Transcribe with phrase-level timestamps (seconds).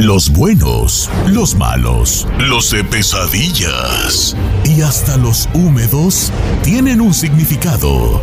[0.00, 4.34] los buenos, los malos, los de pesadillas
[4.64, 8.22] y hasta los húmedos tienen un significado.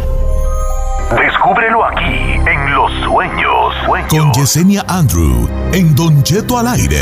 [1.11, 4.07] Descúbrelo aquí en Los Sueños.
[4.09, 6.97] Con Yesenia Andrew en Don Cheto al aire.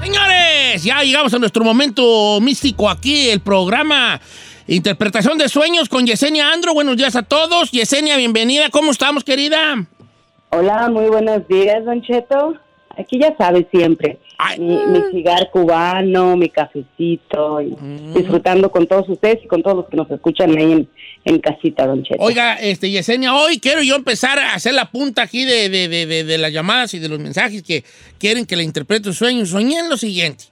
[0.00, 4.20] Señores, ya llegamos a nuestro momento místico aquí, el programa
[4.66, 6.72] Interpretación de Sueños con Yesenia Andro.
[6.72, 7.70] Buenos días a todos.
[7.70, 8.70] Yesenia, bienvenida.
[8.70, 9.86] ¿Cómo estamos, querida?
[10.50, 12.54] Hola, muy buenos días, Don Cheto.
[12.96, 14.18] Aquí ya sabes siempre.
[14.58, 18.14] Mi, mi, cigar cubano, mi cafecito, y Mm.
[18.14, 20.88] disfrutando con todos ustedes y con todos los que nos escuchan ahí en,
[21.24, 22.22] en casita, Don Cheto.
[22.22, 26.06] Oiga, este, Yesenia, hoy quiero yo empezar a hacer la punta aquí de, de- de-
[26.06, 27.84] de- de las llamadas y de los mensajes que
[28.18, 29.44] quieren que le interprete un sueño.
[29.44, 30.44] Soñé en lo siguiente.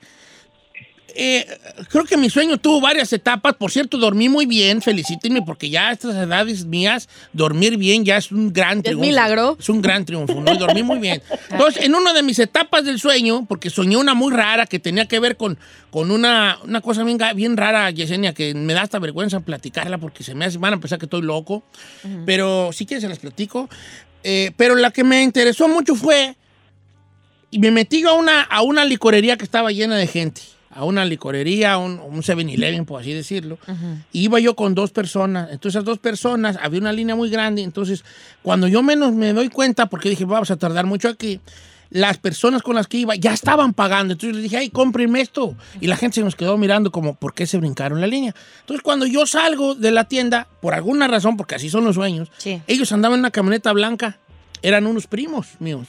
[1.15, 1.47] Eh,
[1.89, 3.55] creo que mi sueño tuvo varias etapas.
[3.55, 4.83] Por cierto, dormí muy bien.
[4.83, 9.07] Felicítenme porque ya a estas edades mías, dormir bien ya es un gran triunfo.
[9.07, 9.57] milagro.
[9.59, 10.52] Es un gran triunfo, ¿no?
[10.52, 11.23] Y dormí muy bien.
[11.51, 15.07] Entonces, en una de mis etapas del sueño, porque soñé una muy rara que tenía
[15.07, 15.59] que ver con,
[15.91, 20.24] con una, una cosa bien, bien rara, Yesenia, que me da hasta vergüenza platicarla porque
[20.24, 21.63] se me hace, van a pensar que estoy loco.
[22.26, 23.69] Pero si quieres se las platico.
[24.24, 26.37] Eh, pero la que me interesó mucho fue,
[27.51, 30.43] y me metí a una, a una licorería que estaba llena de gente.
[30.74, 33.59] A una licorería, un, un 7-Eleven, por así decirlo.
[34.12, 35.51] Iba yo con dos personas.
[35.52, 37.62] Entonces, esas dos personas, había una línea muy grande.
[37.62, 38.04] Entonces,
[38.42, 41.40] cuando yo menos me doy cuenta, porque dije, vamos a tardar mucho aquí,
[41.90, 44.12] las personas con las que iba ya estaban pagando.
[44.14, 45.54] Entonces les dije, ay, cómprenme esto.
[45.79, 48.34] Y la gente se nos quedó mirando como, ¿por qué se brincaron la línea?
[48.60, 52.30] Entonces, cuando yo salgo de la tienda, por alguna razón, porque así son los sueños,
[52.38, 52.62] Sí.
[52.66, 54.16] ellos andaban en una camioneta blanca.
[54.62, 55.86] Eran unos primos míos.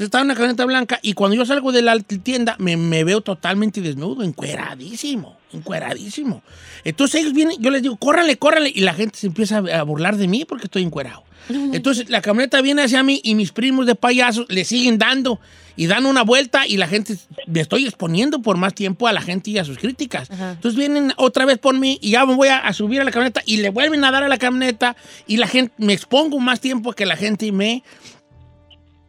[0.00, 3.04] Entonces estaba en una camioneta blanca y cuando yo salgo de la tienda me, me
[3.04, 6.42] veo totalmente desnudo, encueradísimo, encueradísimo.
[6.84, 10.16] Entonces ellos vienen, yo les digo, córranle, córranle, y la gente se empieza a burlar
[10.16, 11.22] de mí porque estoy encuerado.
[11.50, 15.38] Entonces la camioneta viene hacia mí y mis primos de payasos le siguen dando
[15.76, 19.20] y dan una vuelta y la gente, me estoy exponiendo por más tiempo a la
[19.20, 20.30] gente y a sus críticas.
[20.30, 23.10] Entonces vienen otra vez por mí y ya me voy a, a subir a la
[23.10, 24.96] camioneta y le vuelven a dar a la camioneta
[25.26, 27.82] y la gente, me expongo más tiempo que la gente me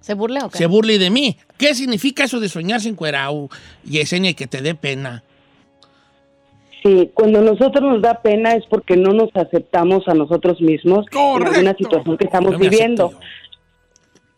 [0.02, 0.58] ¿Se burla o qué?
[0.58, 1.38] se burle de mí.
[1.58, 3.50] ¿Qué significa eso de soñarse encuerado,
[3.84, 5.24] Yesenia, y que te dé pena?
[6.84, 11.44] Sí, cuando nosotros nos da pena es porque no nos aceptamos a nosotros mismos en
[11.48, 13.06] alguna situación que estamos No viviendo.
[13.06, 13.26] acepto.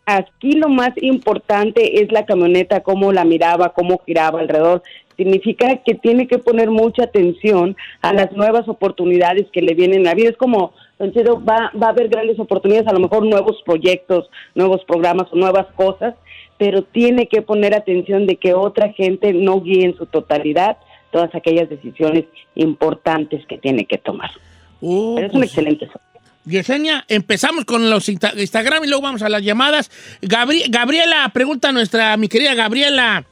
[0.06, 4.82] Aquí lo más importante es la camioneta, cómo la miraba, cómo giraba alrededor.
[5.16, 10.10] Significa que tiene que poner mucha atención a las nuevas oportunidades que le vienen a
[10.10, 10.28] la vida.
[10.28, 10.74] Es como,
[11.12, 15.36] Cheto, va, va a haber grandes oportunidades, a lo mejor nuevos proyectos, nuevos programas o
[15.36, 16.14] nuevas cosas,
[16.56, 20.76] pero tiene que poner atención de que otra gente no guíe en su totalidad
[21.10, 24.30] todas aquellas decisiones importantes que tiene que tomar.
[24.80, 25.88] Pero es un pues, excelente.
[26.44, 29.90] Yesenia, empezamos con los Insta- Instagram y luego vamos a las llamadas.
[30.20, 33.24] Gabri- Gabriela, pregunta a nuestra, mi querida Gabriela.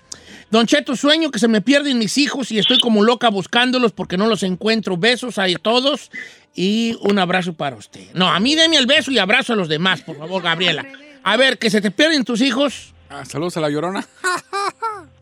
[0.51, 4.17] Don Cheto, sueño que se me pierden mis hijos y estoy como loca buscándolos porque
[4.19, 4.97] no los encuentro.
[4.99, 6.11] Besos a todos
[6.55, 8.13] y un abrazo para usted.
[8.15, 10.87] No, a mí deme el beso y abrazo a los demás, por favor, Gabriela.
[11.23, 12.95] A ver, que se te pierden tus hijos.
[13.09, 14.05] Ah, saludos a la llorona.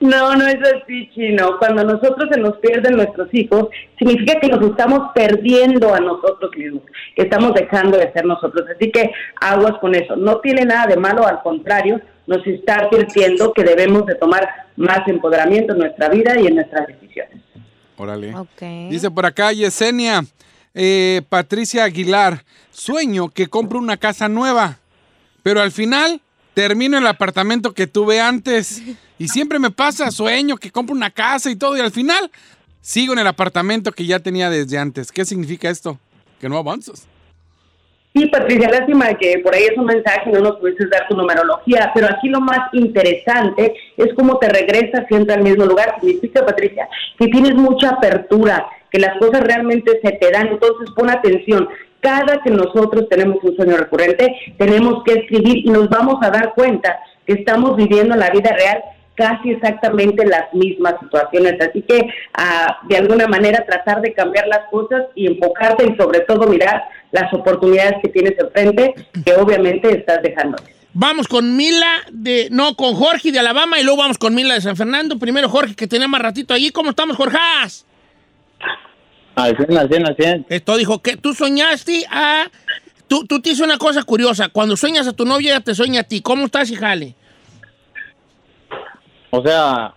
[0.00, 1.58] No, no es así, chino.
[1.58, 6.82] Cuando nosotros se nos pierden nuestros hijos, significa que nos estamos perdiendo a nosotros mismos,
[7.16, 8.66] que estamos dejando de ser nosotros.
[8.74, 9.10] Así que
[9.40, 10.16] aguas con eso.
[10.16, 15.06] No tiene nada de malo, al contrario, nos está advirtiendo que debemos de tomar más
[15.08, 17.47] empoderamiento en nuestra vida y en nuestras decisiones.
[17.98, 18.34] Órale.
[18.34, 18.62] Ok.
[18.90, 20.24] Dice por acá Yesenia,
[20.74, 24.78] eh, Patricia Aguilar, sueño que compro una casa nueva,
[25.42, 26.22] pero al final
[26.54, 28.82] termino el apartamento que tuve antes.
[29.18, 32.30] Y siempre me pasa, sueño que compro una casa y todo, y al final
[32.80, 35.10] sigo en el apartamento que ya tenía desde antes.
[35.10, 35.98] ¿Qué significa esto?
[36.40, 37.06] Que no avanzas.
[38.18, 41.92] Sí, Patricia, lástima que por ahí es un mensaje no nos pudieses dar tu numerología,
[41.94, 45.94] pero aquí lo más interesante es cómo te regresas siempre al mismo lugar.
[46.00, 50.48] Significa, Patricia, que tienes mucha apertura, que las cosas realmente se te dan.
[50.48, 51.68] Entonces, pon atención.
[52.00, 56.54] Cada que nosotros tenemos un sueño recurrente, tenemos que escribir y nos vamos a dar
[56.54, 58.82] cuenta que estamos viviendo en la vida real
[59.18, 61.54] casi exactamente las mismas situaciones.
[61.60, 66.20] Así que, ah, de alguna manera, tratar de cambiar las cosas y enfocarte y, sobre
[66.20, 68.94] todo, mirar las oportunidades que tienes enfrente,
[69.24, 70.56] que obviamente estás dejando.
[70.94, 72.48] Vamos con Mila de.
[72.50, 75.18] No, con Jorge de Alabama y luego vamos con Mila de San Fernando.
[75.18, 76.70] Primero Jorge, que tenía más ratito allí.
[76.70, 77.36] ¿Cómo estamos, Jorge?
[79.34, 80.46] Al 100, al 100, al 100.
[80.48, 82.50] Esto dijo que tú soñaste a.
[83.06, 84.48] Tú, tú te hizo una cosa curiosa.
[84.48, 86.20] Cuando sueñas a tu novia, ella te sueña a ti.
[86.20, 87.14] ¿Cómo estás, hijale?
[89.30, 89.94] O sea,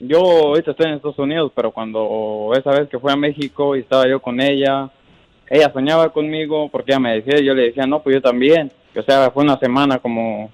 [0.00, 3.80] yo ahorita estoy en Estados Unidos, pero cuando esa vez que fui a México y
[3.80, 4.90] estaba yo con ella,
[5.48, 8.72] ella soñaba conmigo porque ella me decía, yo le decía, no, pues yo también.
[8.96, 10.50] O sea, fue una semana como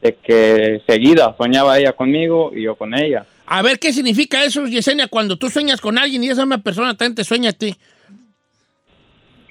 [0.00, 3.26] de que seguida soñaba ella conmigo y yo con ella.
[3.46, 6.96] A ver, ¿qué significa eso, Yesenia, cuando tú sueñas con alguien y esa misma persona
[6.96, 7.76] también te sueña a ti?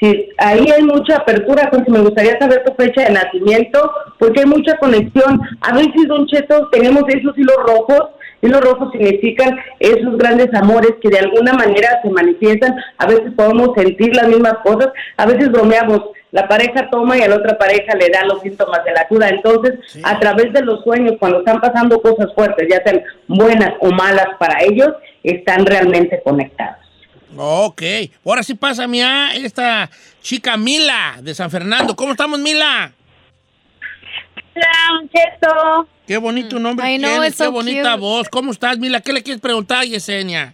[0.03, 3.89] Sí, ahí hay mucha apertura, pues me gustaría saber tu fecha de nacimiento,
[4.19, 5.39] porque hay mucha conexión.
[5.61, 8.09] A veces, Don Cheto, tenemos esos hilos rojos,
[8.41, 13.69] hilos rojos significan esos grandes amores que de alguna manera se manifiestan, a veces podemos
[13.77, 16.01] sentir las mismas cosas, a veces bromeamos,
[16.31, 19.29] la pareja toma y a la otra pareja le da los síntomas de la cura.
[19.29, 23.89] Entonces, a través de los sueños, cuando están pasando cosas fuertes, ya sean buenas o
[23.89, 24.89] malas para ellos,
[25.23, 26.82] están realmente conectados.
[27.35, 27.81] Ok,
[28.25, 29.89] ahora sí pasa a esta
[30.21, 31.95] chica Mila de San Fernando.
[31.95, 32.91] ¿Cómo estamos, Mila?
[34.55, 35.87] Hola, Cheto.
[36.05, 38.01] Qué bonito nombre I know, tienes, qué so bonita cute.
[38.01, 38.29] voz.
[38.29, 39.01] ¿Cómo estás, Mila?
[39.01, 40.53] ¿Qué le quieres preguntar a Yesenia?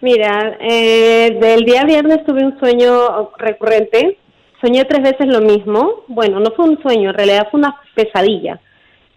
[0.00, 4.18] Mira, eh, del día viernes tuve un sueño recurrente.
[4.60, 6.04] Soñé tres veces lo mismo.
[6.06, 8.60] Bueno, no fue un sueño, en realidad fue una pesadilla.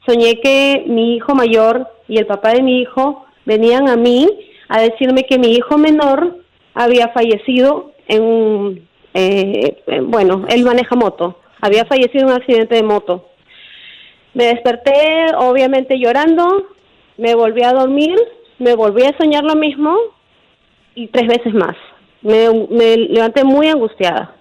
[0.07, 4.27] Soñé que mi hijo mayor y el papá de mi hijo venían a mí
[4.69, 6.37] a decirme que mi hijo menor
[6.73, 12.75] había fallecido en un, eh, eh, bueno, él maneja moto, había fallecido en un accidente
[12.75, 13.29] de moto.
[14.33, 16.67] Me desperté, obviamente llorando,
[17.17, 18.15] me volví a dormir,
[18.59, 19.97] me volví a soñar lo mismo
[20.95, 21.75] y tres veces más.
[22.21, 24.35] Me, me levanté muy angustiada,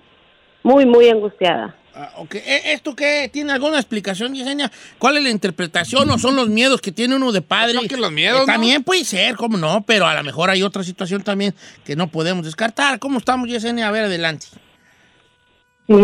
[0.62, 1.74] muy, muy angustiada.
[2.00, 2.34] Ah, ok.
[2.36, 3.28] ¿E- ¿Esto qué?
[3.32, 4.70] ¿Tiene alguna explicación, Yesenia?
[4.98, 7.76] ¿Cuál es la interpretación o son los miedos que tiene uno de padre?
[7.76, 8.52] Creo que los miedos, Eh, ¿no?
[8.52, 11.54] También puede ser, cómo no, pero a lo mejor hay otra situación también
[11.84, 13.00] que no podemos descartar.
[13.00, 13.88] ¿Cómo estamos, Yesenia?
[13.88, 14.46] A ver, adelante.
[15.88, 15.94] Sí,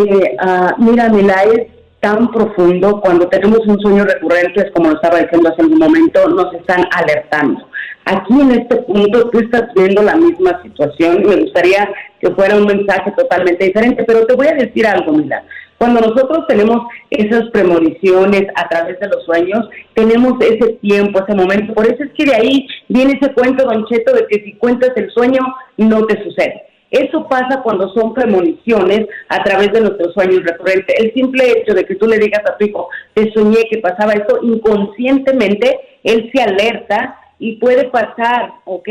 [0.41, 1.69] ah, mira, Mila, es
[2.00, 6.29] tan profundo cuando tenemos un sueño recurrente, es como lo estaba diciendo hace un momento,
[6.29, 7.69] nos están alertando.
[8.06, 11.88] Aquí en este punto tú estás viendo la misma situación y me gustaría
[12.20, 15.43] que fuera un mensaje totalmente diferente, pero te voy a decir algo, Mila.
[15.78, 21.74] Cuando nosotros tenemos esas premoniciones a través de los sueños, tenemos ese tiempo, ese momento.
[21.74, 24.90] Por eso es que de ahí viene ese cuento, Don Cheto, de que si cuentas
[24.96, 25.40] el sueño,
[25.76, 26.62] no te sucede.
[26.90, 30.94] Eso pasa cuando son premoniciones a través de nuestros sueños recurrentes.
[30.96, 34.12] El simple hecho de que tú le digas a tu hijo, te soñé que pasaba
[34.12, 38.88] esto, inconscientemente él se alerta y puede pasar, ¿ok?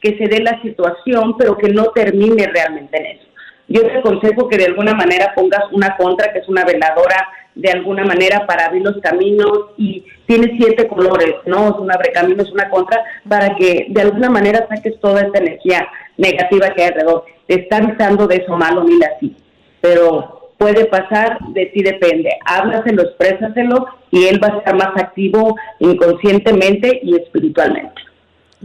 [0.00, 3.31] Que se dé la situación, pero que no termine realmente en eso.
[3.72, 7.70] Yo te aconsejo que de alguna manera pongas una contra, que es una veladora de
[7.70, 11.70] alguna manera para abrir los caminos y tiene siete colores, ¿no?
[11.70, 15.88] Es un abrecaminos, una contra, para que de alguna manera saques toda esta energía
[16.18, 17.24] negativa que hay alrededor.
[17.46, 19.34] Te está avisando de eso malo, mira así.
[19.80, 22.28] Pero puede pasar, de ti depende.
[22.44, 28.02] Háblaselo, exprésaselo y él va a estar más activo inconscientemente y espiritualmente.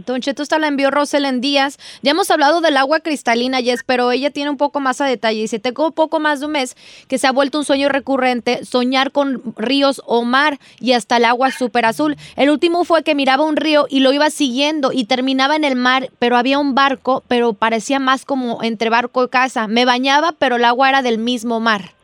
[0.06, 1.78] Don Cheto, la envió Roselen Díaz.
[2.02, 5.40] Ya hemos hablado del agua cristalina, Jess, pero ella tiene un poco más a detalle.
[5.40, 6.76] Dice, tengo poco más de un mes
[7.08, 11.24] que se ha vuelto un sueño recurrente, soñar con ríos o mar y hasta el
[11.24, 12.16] agua súper azul.
[12.36, 15.74] El último fue que miraba un río y lo iba siguiendo y terminaba en el
[15.74, 19.66] mar, pero había un barco, pero parecía más como entre barco y casa.
[19.66, 21.97] Me bañaba, pero el agua era del mismo mar.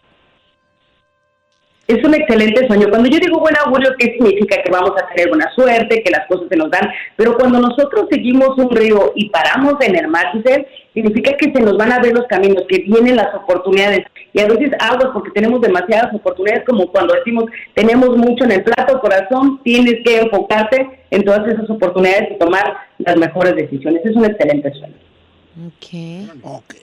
[1.86, 2.88] Es un excelente sueño.
[2.88, 4.62] Cuando yo digo buen augurio, ¿qué significa?
[4.62, 6.88] Que vamos a tener buena suerte, que las cosas se nos dan.
[7.16, 11.60] Pero cuando nosotros seguimos un río y paramos en el mar, Giselle, significa que se
[11.60, 14.00] nos van a ver los caminos, que vienen las oportunidades.
[14.32, 18.64] Y a veces aguas porque tenemos demasiadas oportunidades, como cuando decimos, tenemos mucho en el
[18.64, 24.00] plato, corazón, tienes que enfocarte en todas esas oportunidades y tomar las mejores decisiones.
[24.06, 24.96] Es un excelente sueño.
[25.66, 26.40] Ok.
[26.42, 26.74] Ok.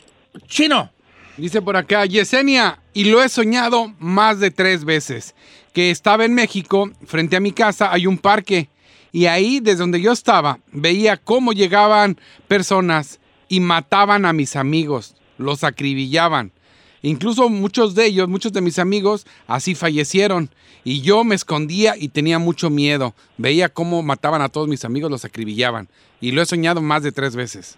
[0.46, 0.89] Chino.
[1.38, 5.33] Dice por acá, Yesenia, y lo he soñado más de tres veces,
[5.73, 8.69] que estaba en México, frente a mi casa hay un parque,
[9.11, 13.19] y ahí, desde donde yo estaba, veía cómo llegaban personas
[13.50, 16.51] y mataban a mis amigos, los acribillaban.
[17.01, 20.50] Incluso muchos de ellos, muchos de mis amigos, así fallecieron.
[20.83, 23.15] Y yo me escondía y tenía mucho miedo.
[23.38, 25.89] Veía cómo mataban a todos mis amigos, los acribillaban.
[26.21, 27.77] Y lo he soñado más de tres veces.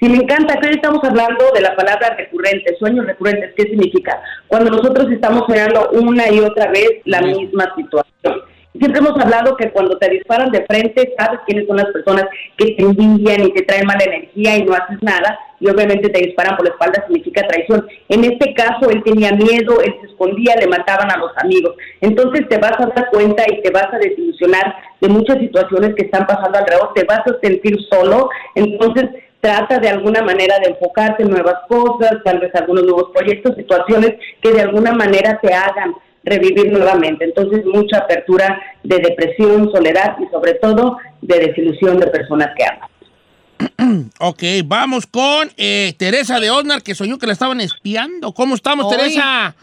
[0.00, 3.52] Sí, me encanta, que hoy estamos hablando de la palabra recurrente, sueños recurrentes.
[3.56, 4.20] ¿Qué significa?
[4.48, 8.42] Cuando nosotros estamos soñando una y otra vez la misma situación.
[8.76, 12.24] Siempre hemos hablado que cuando te disparan de frente, sabes quiénes son las personas
[12.56, 16.18] que te envidian y te traen mala energía y no haces nada, y obviamente te
[16.18, 17.86] disparan por la espalda, significa traición.
[18.08, 21.76] En este caso, él tenía miedo, él se escondía, le mataban a los amigos.
[22.00, 26.06] Entonces te vas a dar cuenta y te vas a desilusionar de muchas situaciones que
[26.06, 28.28] están pasando alrededor, te vas a sentir solo.
[28.56, 29.04] Entonces,
[29.44, 34.14] trata de alguna manera de enfocarte en nuevas cosas, tal vez algunos nuevos proyectos, situaciones
[34.40, 35.92] que de alguna manera te hagan
[36.24, 37.26] revivir nuevamente.
[37.26, 44.10] Entonces, mucha apertura de depresión, soledad y sobre todo de desilusión de personas que aman.
[44.18, 48.32] Ok, vamos con eh, Teresa de Osnar, que soñó que la estaban espiando.
[48.32, 48.88] ¿Cómo estamos.
[48.88, 49.54] Teresa?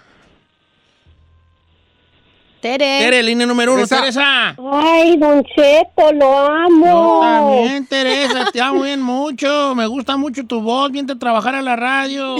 [2.61, 2.99] Tere.
[2.99, 4.53] Tere, línea número uno, Teresa.
[4.55, 4.55] Teresa.
[4.71, 6.85] Ay, Don Cheto, lo amo.
[6.85, 9.73] Yo también, Teresa, te amo bien mucho.
[9.75, 10.91] Me gusta mucho tu voz.
[10.91, 12.37] Viente a trabajar a la radio.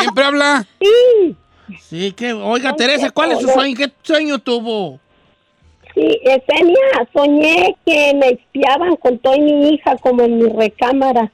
[0.00, 0.66] Siempre habla.
[0.80, 1.36] Sí,
[1.80, 3.74] Sí, que, oiga, Teresa, ¿cuál es su sueño?
[3.76, 4.98] ¿Qué sueño tuvo?
[5.94, 11.30] sí, Esenia, soñé que me espiaban con toda mi hija como en mi recámara.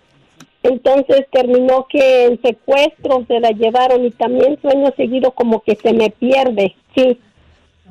[0.64, 5.92] Entonces terminó que en secuestro se la llevaron y también sueño seguido como que se
[5.92, 6.74] me pierde.
[6.96, 7.18] Sí,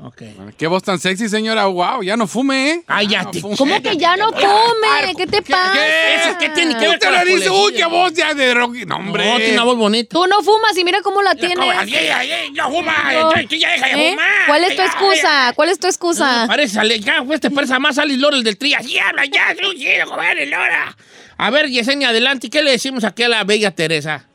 [0.03, 0.21] Ok.
[0.57, 1.65] Qué voz tan sexy, señora.
[1.65, 2.83] Wow, ya no fume, ¿eh?
[2.85, 3.41] Cállate.
[3.41, 3.57] no fume.
[3.57, 5.15] ¿Cómo que ya no come?
[5.17, 5.73] ¿Qué te pasa?
[6.15, 8.75] ¿Eso qué tiene que ver Usted con la dice, uy, qué voz ya de rock.
[8.85, 9.27] No, hombre.
[9.27, 10.09] No, tiene una voz bonita.
[10.13, 11.57] Tú no fumas y mira cómo la tienes.
[12.53, 13.11] ¡Ya fuma!
[13.11, 13.33] No.
[13.41, 14.09] ¡Ya deja de ¿Eh?
[14.11, 14.27] fumar!
[14.47, 15.53] ¿Cuál es tu excusa?
[15.55, 16.45] ¿Cuál es tu excusa?
[16.47, 18.85] Parece, ya, pues te parece más Alice Lora el del Trías.
[18.85, 19.55] ¡Sí, habla ya!
[19.59, 20.95] ¡Sí, sí, joder, Lora!
[21.37, 22.49] A ver, Yesenia, adelante.
[22.49, 24.25] ¿Qué le decimos aquí a la bella Teresa?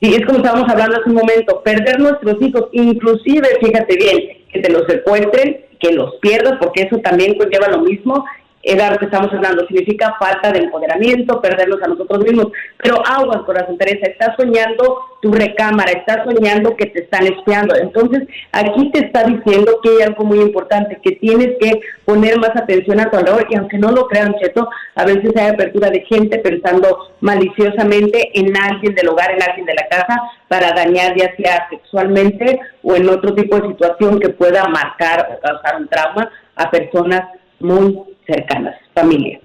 [0.00, 4.60] Sí, es como estábamos hablando hace un momento, perder nuestros hijos, inclusive, fíjate bien, que
[4.60, 8.24] te los secuestren, que los pierdas, porque eso también conlleva lo mismo,
[8.62, 12.48] era lo que estamos hablando, significa falta de empoderamiento, perdernos a nosotros mismos.
[12.76, 17.74] Pero aguas, corazón Teresa, estás soñando tu recámara, estás soñando que te están espiando.
[17.76, 22.50] Entonces, aquí te está diciendo que hay algo muy importante, que tienes que poner más
[22.54, 26.00] atención a tu alrededor, y aunque no lo crean, Cheto, a veces hay apertura de
[26.02, 31.34] gente pensando maliciosamente en alguien del hogar, en alguien de la casa, para dañar ya
[31.36, 36.30] sea sexualmente o en otro tipo de situación que pueda marcar o causar un trauma
[36.56, 37.22] a personas
[37.60, 39.40] muy cercanas, familia.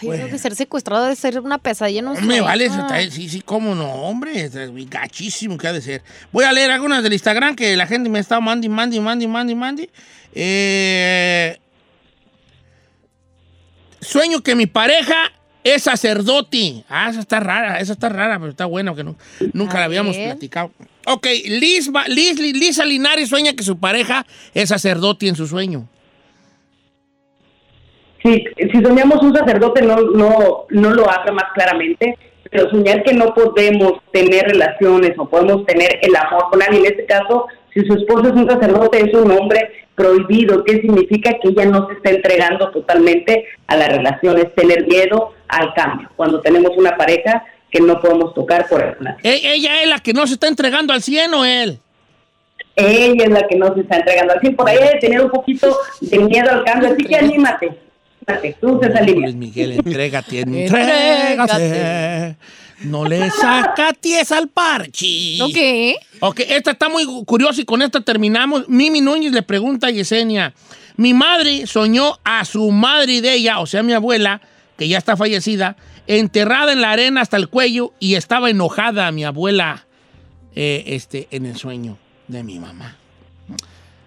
[0.00, 2.40] Ay, yo creo que ser secuestrado debe ser una pesadilla, no Hombre, sé.
[2.40, 2.98] vale, eso Ah.
[3.10, 4.52] sí, sí, cómo no, hombre, es
[4.90, 6.02] gachísimo que ha de ser.
[6.32, 9.54] Voy a leer algunas del Instagram que la gente me está mandi, mandi, mandi, mandi,
[9.54, 9.90] mandi.
[10.34, 11.58] Eh,
[14.00, 15.30] sueño que mi pareja
[15.62, 16.84] es sacerdote.
[16.88, 19.16] Ah, esa está rara, esa está rara, pero está buena, que no-
[19.52, 20.30] nunca A la habíamos ver.
[20.30, 20.72] platicado.
[21.06, 25.88] Ok, Liz, Liz- Lisa Linares sueña que su pareja es sacerdote en su sueño.
[28.24, 32.16] Si, si soñamos un sacerdote no, no, no lo habla más claramente,
[32.50, 36.92] pero soñar que no podemos tener relaciones o podemos tener el amor con alguien, en
[36.92, 41.32] este caso, si su esposo es un sacerdote, es un hombre prohibido, ¿qué significa?
[41.42, 46.08] Que ella no se está entregando totalmente a la relación, es tener miedo al cambio,
[46.16, 50.12] cuando tenemos una pareja que no podemos tocar por el E- ¿Ella es la que
[50.12, 51.78] no se está entregando al 100 o él?
[52.76, 54.34] Ella es la que no se está entregando.
[54.34, 56.90] Así por ahí de tener un poquito de miedo al cambio.
[56.92, 57.70] Así que anímate.
[58.60, 59.08] Tú, César.
[59.08, 60.44] Luis Miguel, entrégate.
[62.82, 65.38] No le sacaties al parchi.
[65.38, 65.96] ¿No qué?
[66.20, 68.68] Ok, esta está muy curiosa y con esta terminamos.
[68.68, 70.52] Mimi Núñez le pregunta a Yesenia.
[70.96, 74.40] Mi madre soñó a su madre de ella, o sea, mi abuela,
[74.76, 75.76] que ya está fallecida,
[76.06, 79.86] enterrada en la arena hasta el cuello y estaba enojada mi abuela
[80.54, 82.96] eh, este, en el sueño de mi mamá.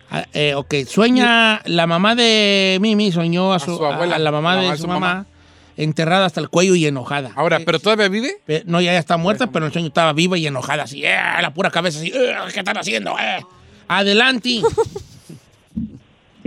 [0.10, 4.32] Ah, eh, ok, sueña la mamá de Mimi, soñó a su, su abuela, a la
[4.32, 5.26] mamá la de mamá su mamá, mamá.
[5.76, 7.32] enterrada hasta el cuello y enojada.
[7.36, 8.38] Ahora, ¿pero todavía vive?
[8.66, 11.16] No, ya, ya está muerta, pero en el sueño estaba viva y enojada, así, ¡eh!
[11.42, 13.18] la pura cabeza así, "Eh, ¿qué están haciendo?
[13.20, 13.44] eh?".
[13.90, 14.62] Adelante.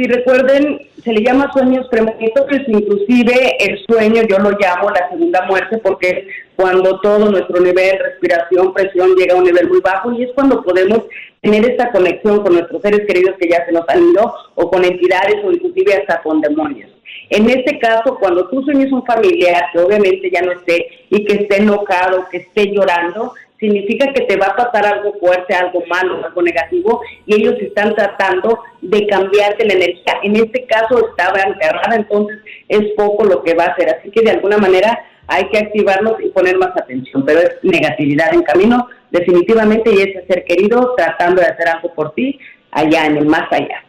[0.00, 5.42] Si recuerden, se le llama sueños premonitorios, inclusive el sueño yo lo llamo la segunda
[5.42, 6.24] muerte porque es
[6.56, 10.62] cuando todo nuestro nivel, respiración, presión llega a un nivel muy bajo y es cuando
[10.62, 11.02] podemos
[11.42, 14.86] tener esta conexión con nuestros seres queridos que ya se nos han ido o con
[14.86, 16.90] entidades o inclusive hasta con demonios.
[17.28, 21.42] En este caso, cuando tú sueñas un familiar que obviamente ya no esté y que
[21.42, 26.24] esté enojado, que esté llorando, significa que te va a pasar algo fuerte, algo malo,
[26.24, 30.14] algo negativo, y ellos están tratando de cambiarte la energía.
[30.22, 32.38] En este caso estaba enterrada, entonces
[32.68, 33.90] es poco lo que va a hacer.
[33.90, 38.32] Así que de alguna manera hay que activarnos y poner más atención, pero es negatividad
[38.32, 42.38] en camino, definitivamente, y ese ser querido tratando de hacer algo por ti
[42.72, 43.84] allá en el más allá.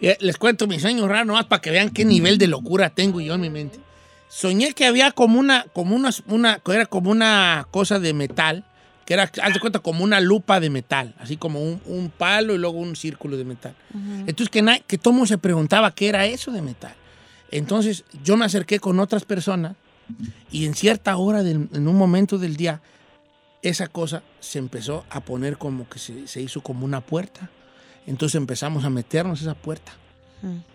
[0.00, 3.34] Eh, Les cuento mi sueño raro para que vean qué nivel de locura tengo yo
[3.34, 3.78] en mi mente.
[4.34, 8.64] Soñé que había como una, como una, una, era como una cosa de metal,
[9.04, 12.54] que era, haz de cuenta, como una lupa de metal, así como un, un palo
[12.54, 13.74] y luego un círculo de metal.
[14.26, 16.94] Entonces que, na- que todo se preguntaba qué era eso de metal.
[17.50, 19.74] Entonces yo me acerqué con otras personas
[20.50, 22.80] y en cierta hora, del- en un momento del día,
[23.60, 27.50] esa cosa se empezó a poner como que se, se hizo como una puerta.
[28.06, 29.92] Entonces empezamos a meternos a esa puerta,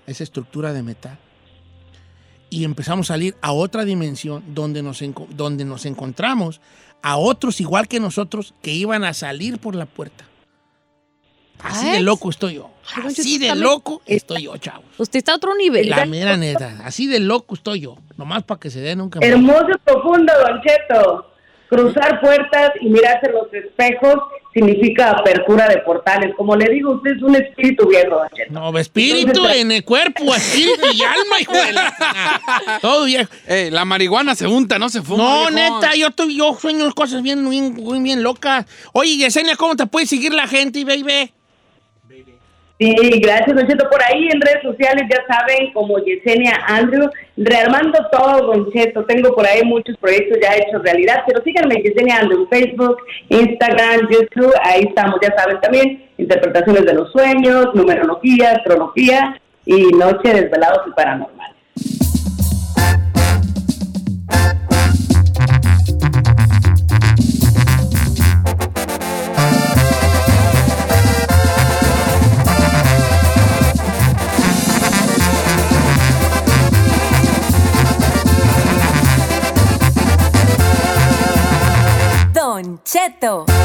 [0.08, 1.18] a esa estructura de metal.
[2.50, 6.62] Y empezamos a salir a otra dimensión donde nos, enco- donde nos encontramos
[7.02, 10.26] a otros igual que nosotros que iban a salir por la puerta.
[11.64, 12.70] Así de loco estoy yo.
[13.04, 14.86] Así de loco estoy yo, chavos.
[14.98, 15.90] Usted está a otro nivel.
[15.90, 16.82] La mera neta.
[16.84, 17.98] Así de loco estoy yo.
[18.16, 19.30] Nomás para que se den un cambio.
[19.30, 21.32] Hermoso y profundo, Don Cheto.
[21.70, 24.16] Cruzar puertas y mirarse los espejos
[24.54, 26.34] significa apertura de portales.
[26.36, 28.22] Como le digo, usted es un espíritu viejo.
[28.50, 33.30] No, espíritu Entonces, en el cuerpo, espíritu y alma, hijo de la- Todo viejo.
[33.48, 35.24] Eh, la marihuana se unta, no se fuma.
[35.24, 38.66] No, neta, yo, estoy, yo sueño cosas bien, bien, bien, bien locas.
[38.94, 41.32] Oye, Yesenia, ¿cómo te puede seguir la gente, baby?
[42.80, 43.90] Sí, gracias, Don Cheto.
[43.90, 49.04] Por ahí en redes sociales ya saben, como Yesenia Andrew, rearmando todo, Don Cheto.
[49.06, 52.98] Tengo por ahí muchos proyectos ya hechos realidad, pero síganme, Yesenia Andrew, Facebook,
[53.30, 60.34] Instagram, YouTube, ahí estamos, ya saben también, interpretaciones de los sueños, numerología, astrología y noche
[60.34, 61.54] desvelados y paranormal.
[83.10, 83.57] Don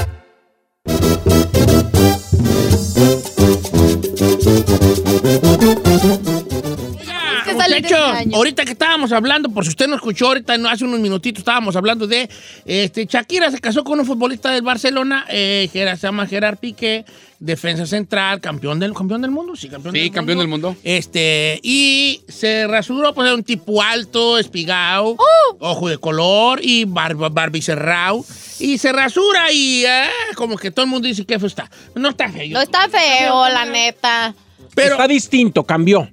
[7.81, 8.37] de año.
[8.37, 11.75] ahorita que estábamos hablando, por si usted no escuchó, ahorita no, hace unos minutitos estábamos
[11.77, 12.29] hablando de
[12.67, 17.05] este Shakira se casó con un futbolista del Barcelona, eh, Gerard- se llama Gerard Piqué,
[17.39, 20.69] defensa central, campeón del campeón del mundo, sí, campeón Sí, del campeón mundo.
[20.69, 20.81] del mundo.
[20.85, 25.57] Este, y se rasuró, pues era un tipo alto, espigado, ¡Oh!
[25.59, 28.25] ojo de color y barba, barbicerrao.
[28.61, 30.05] Y se rasura y eh,
[30.37, 31.69] como que todo el mundo dice que feo está.
[31.97, 32.51] No está feo.
[32.53, 34.35] No está feo, la neta.
[34.77, 36.09] Pero Está distinto, cambió.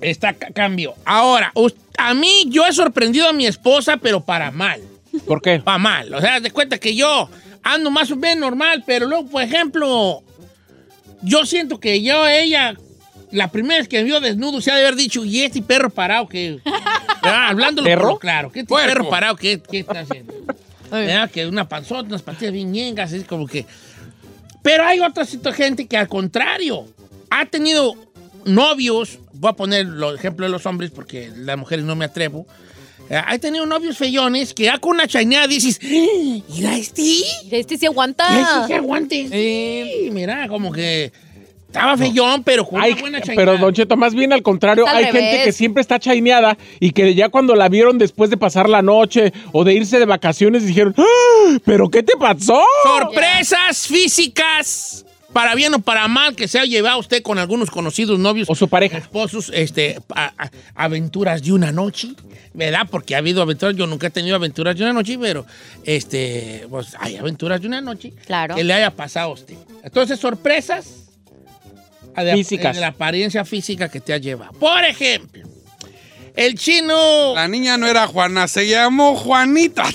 [0.00, 0.94] Está ca- cambio.
[1.04, 1.52] Ahora,
[1.98, 4.80] a mí yo he sorprendido a mi esposa, pero para mal.
[5.26, 5.58] ¿Por qué?
[5.60, 6.14] Para mal.
[6.14, 7.28] O sea, de cuenta que yo
[7.62, 10.22] ando más o menos normal, pero luego, por ejemplo,
[11.22, 12.74] yo siento que yo, ella,
[13.30, 15.90] la primera vez que me vio desnudo, se ha de haber dicho, y este perro
[15.90, 16.60] parado que.
[16.64, 17.48] ¿verdad?
[17.50, 18.18] Hablándolo ¿Perro?
[18.18, 18.50] claro.
[18.52, 18.88] ¿Qué este Puerco.
[18.88, 20.32] perro parado qué, qué está haciendo?
[21.32, 23.64] Que una panzota, unas patillas bien ñengas, es como que.
[24.60, 26.84] Pero hay otra gente que al contrario
[27.30, 27.94] ha tenido
[28.44, 32.46] novios, voy a poner el ejemplo de los hombres porque las mujeres no me atrevo.
[33.08, 37.02] eh, ha tenido novios feyones que ya con una chaineada dices, "Ah, mira este,
[37.44, 38.24] Mira, Este se mira aguanta.
[38.40, 39.28] este que aguante.
[39.28, 41.10] Sí, mira, como que
[41.66, 43.52] estaba feyón, pero con Ay, una buena chaineada.
[43.52, 45.22] pero Don Cheto, más bien al contrario, al hay revés.
[45.22, 48.80] gente que siempre está chaineada y que ya cuando la vieron después de pasar la
[48.82, 52.62] noche o de irse de vacaciones dijeron, "Ah, ¿pero qué te pasó?
[52.84, 58.18] Sorpresas físicas, para bien o para mal, que se ha llevado usted con algunos conocidos
[58.18, 58.98] novios O su pareja.
[58.98, 62.08] esposos, este, a- a- aventuras de una noche,
[62.54, 62.86] ¿verdad?
[62.90, 65.46] Porque ha habido aventuras, yo nunca he tenido aventuras de una noche, pero
[65.84, 68.54] este, pues hay aventuras de una noche Claro.
[68.56, 69.54] que le haya pasado a usted.
[69.84, 71.06] Entonces, sorpresas
[72.16, 72.74] de- Físicas.
[72.74, 74.52] de la apariencia física que te ha llevado.
[74.54, 75.42] Por ejemplo,
[76.46, 77.34] el chino.
[77.34, 79.84] La niña no era Juana, se llamó Juanita.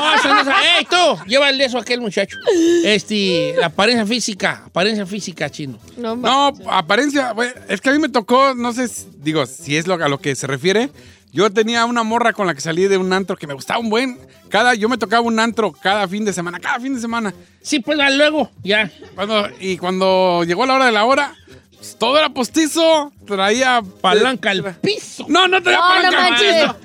[0.00, 0.46] No, eso no es-
[0.78, 1.18] ¡Ey, tú!
[1.26, 2.38] Llévale eso a aquel muchacho.
[2.84, 5.78] Este, la apariencia física, apariencia física, chino.
[5.96, 7.34] No, No, apariencia,
[7.68, 10.34] es que a mí me tocó, no sé, digo, si es lo, a lo que
[10.34, 10.90] se refiere.
[11.32, 13.90] Yo tenía una morra con la que salí de un antro que me gustaba un
[13.90, 14.18] buen.
[14.48, 17.32] Cada, yo me tocaba un antro cada fin de semana, cada fin de semana.
[17.62, 18.90] Sí, pues va luego, ya.
[19.14, 21.34] Cuando, y cuando llegó la hora de la hora,
[21.80, 25.24] pues, todo era postizo, traía Palanca al piso.
[25.28, 26.62] No, no traía No, palanca no al manches.
[26.62, 26.76] piso,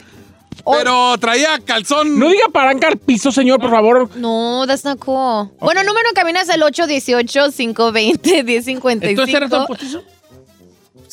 [0.78, 2.18] Pero traía calzón.
[2.18, 4.10] No diga palanca al piso, señor, por favor.
[4.16, 5.52] No, that's not cool.
[5.60, 8.92] Bueno, número en cabina es el 818-520-1055.
[9.02, 10.02] Entonces era todo postizo.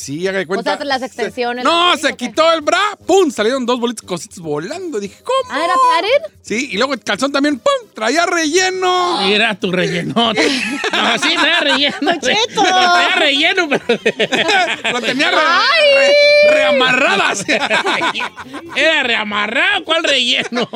[0.03, 0.75] Sí, haga de cuenta.
[0.75, 1.97] sea, las extensiones, No, ¿no?
[1.97, 2.27] se ¿O qué?
[2.27, 3.31] quitó el bra, ¡pum!
[3.31, 4.99] Salieron dos bolitas cositas volando.
[4.99, 5.49] Dije, ¿cómo?
[5.49, 6.33] Ah, ¿era padded?
[6.41, 7.89] Sí, y luego el calzón también, ¡pum!
[7.93, 9.21] Traía relleno.
[9.27, 10.33] Era tu relleno.
[10.93, 12.11] No, sí, traía relleno.
[12.21, 12.61] Cheto.
[12.63, 13.99] Traía relleno, pero.
[14.93, 17.45] Lo tenía re- re- reamarradas.
[18.75, 20.67] Era reamarrado, ¿cuál relleno?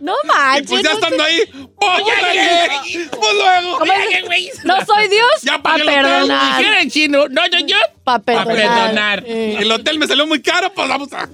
[0.00, 0.68] No Y manches.
[0.70, 1.40] pues ya no estando ahí,
[1.78, 3.78] ¡pues Oye, Pues luego.
[3.78, 4.50] ¿Cómo Mira qué güey.
[4.64, 6.58] No soy Dios Ya para perdonar.
[6.58, 7.28] Dijera chino.
[7.28, 7.76] No, yo, yo.
[8.04, 8.55] Para Para perdonar.
[8.56, 9.24] Perdonar.
[9.26, 9.56] Eh.
[9.58, 11.28] El hotel me salió muy caro, pues vamos a.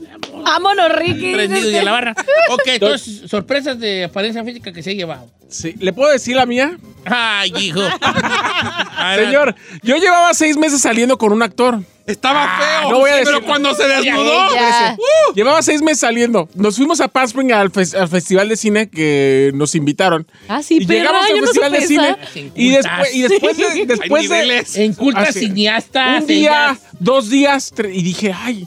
[0.45, 1.33] Vámonos, Ricky.
[1.33, 2.15] Prendido y a la barra.
[2.51, 5.31] Ok, entonces, sorpresas de apariencia física que se ha llevado.
[5.49, 5.75] Sí.
[5.79, 6.77] ¿Le puedo decir la mía?
[7.05, 7.81] Ay, hijo.
[9.17, 11.81] Señor, yo llevaba seis meses saliendo con un actor.
[12.07, 12.91] Estaba feo.
[12.91, 14.55] no voy a pero decir- cuando se desnudó.
[14.55, 14.97] Ya.
[15.35, 16.49] Llevaba seis meses saliendo.
[16.55, 20.27] Nos fuimos a Palm Spring al, fes- al festival de cine que nos invitaron.
[20.49, 22.09] Ah, sí, y perra, llegamos al no festival de cine.
[22.11, 22.51] esa.
[22.57, 24.65] Y después, y después de, después de-.
[24.85, 25.41] En culta Así.
[25.47, 26.19] cineasta.
[26.21, 28.67] un día, dos días, y dije, ay,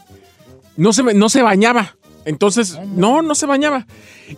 [0.77, 1.95] no se, no se bañaba.
[2.25, 3.85] Entonces, no, no se bañaba.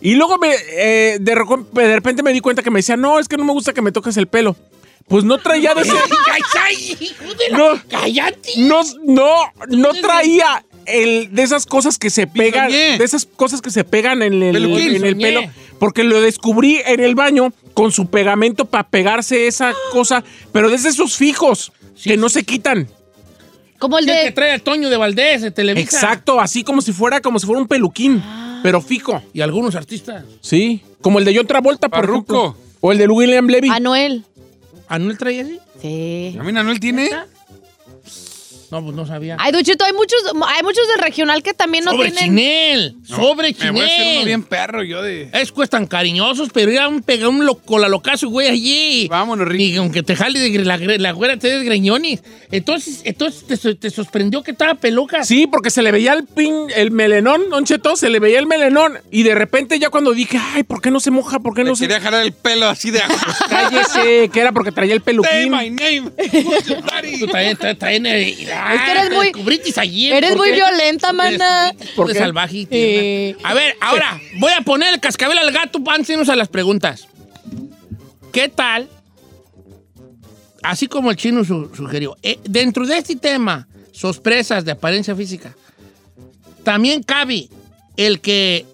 [0.02, 3.38] Y luego me, eh, de, repente me di cuenta que me decía, no, es que
[3.38, 4.56] no me gusta que me toques el pelo.
[5.08, 5.92] Pues no traía de ese...
[5.92, 7.82] ¡Ay, ay, hijo de la- No.
[7.88, 8.50] ¡Cállate!
[8.58, 9.30] No, no,
[9.68, 14.22] no traía el, de esas cosas que se pegan, de esas cosas que se pegan
[14.22, 15.42] en el, en pelo,
[15.78, 20.90] porque lo descubrí en el baño con su pegamento para pegarse esa cosa, pero desde
[20.90, 22.88] esos fijos Sí, que no se quitan.
[23.78, 24.32] Como el el que de.
[24.32, 25.96] trae a Toño de Valdés de Televisa.
[25.96, 28.22] Exacto, así como si fuera como si fuera un peluquín,
[28.62, 29.22] pero fijo.
[29.32, 30.24] Y algunos artistas.
[30.40, 32.56] Sí, como el de John Travolta, por ejemplo.
[32.80, 33.68] O el de William Levy.
[33.70, 34.24] Anuel.
[34.88, 35.58] ¿Anuel trae así?
[35.82, 36.36] Sí.
[36.38, 37.10] A mí Manuel tiene.
[38.70, 39.36] No, pues no sabía.
[39.40, 42.30] Ay, Duchito, hay muchos, hay muchos del regional que también no sobre tienen.
[42.36, 42.96] chinel.
[43.04, 44.24] sobre Me voy a hacer uno chinel.
[44.26, 45.30] bien perro yo de.
[45.32, 49.08] Es cuestan cariñosos, pero era un pega un loco, la locazo, güey, allí.
[49.08, 49.72] Vámonos, Ricky.
[49.72, 52.22] Y aunque te jale de la, la güera te des greñones.
[52.50, 55.24] Entonces, entonces te, te sorprendió que estaba peluca.
[55.24, 58.46] Sí, porque se le veía el pin, el melenón, Don Cheto, se le veía el
[58.46, 58.98] melenón.
[59.10, 61.38] Y de repente ya cuando dije, ay, ¿por qué no se moja?
[61.40, 63.00] ¿Por qué Le no se quería jalar el pelo así de.
[63.48, 65.50] Cállese, que era porque traía el Say peluquín.
[65.50, 66.10] my name.
[66.66, 71.12] Tú traes- traes- traes- ah, Es que eres muy- descubritis allí, Eres ¿por muy violenta,
[71.12, 71.70] mana.
[71.70, 72.24] Eres- ¿Por eres qué?
[72.24, 73.36] salvaje.
[73.44, 76.48] A ver, ahora voy a poner el cascabel al gato antes de irnos a las
[76.48, 77.08] preguntas.
[78.32, 78.88] ¿Qué tal?
[80.62, 85.54] Así como el chino su- sugirió, eh, dentro de este tema, sorpresas de apariencia física,
[86.64, 87.48] también cabe
[87.96, 88.66] el que,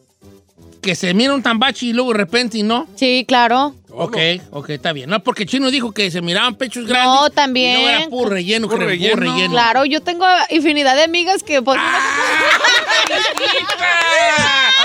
[0.81, 2.89] que se mira un tambachi y luego de repente y no.
[2.97, 3.75] Sí, claro.
[3.97, 4.17] Ok,
[4.51, 5.09] ok, está bien.
[5.11, 7.15] No, porque chino dijo que se miraban pechos grandes.
[7.21, 7.81] No, también.
[7.81, 9.51] y No era puro relleno, Puro puro relleno.
[9.51, 11.79] Claro, yo tengo infinidad de amigas que pues,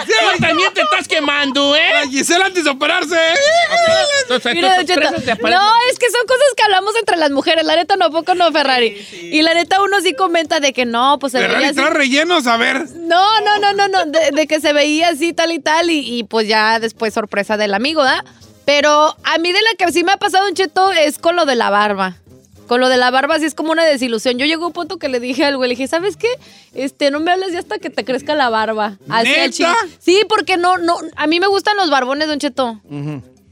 [0.06, 1.82] Tú también te estás quemando, ¿eh?
[1.94, 3.18] La Gisela antes de operarse.
[4.22, 7.66] Entonces, Mira, no, es que son cosas que hablamos entre las mujeres.
[7.66, 9.08] La neta, no, poco no, Ferrari.
[9.32, 11.76] Y la neta, uno sí comenta de que no, pues se veía Ferrari así.
[11.76, 12.86] trae rellenos, a ver.
[12.96, 16.18] No, no, no, no, no, de, de que se veía así, tal y tal, y,
[16.20, 18.24] y, pues ya después sorpresa del amigo, ¿da?
[18.70, 21.48] Pero a mí de la que sí me ha pasado un cheto es con lo
[21.48, 22.18] de la barba.
[22.68, 24.38] Con lo de la barba sí es como una desilusión.
[24.38, 26.28] Yo llegué a un punto que le dije al güey, le dije, ¿sabes qué?
[26.76, 29.00] Este, no me hables ya hasta que te crezca la barba.
[29.10, 29.50] Así al ¿Neta?
[29.50, 29.70] chile.
[29.98, 32.80] Sí, porque no, no, a mí me gustan los barbones, Don Cheto.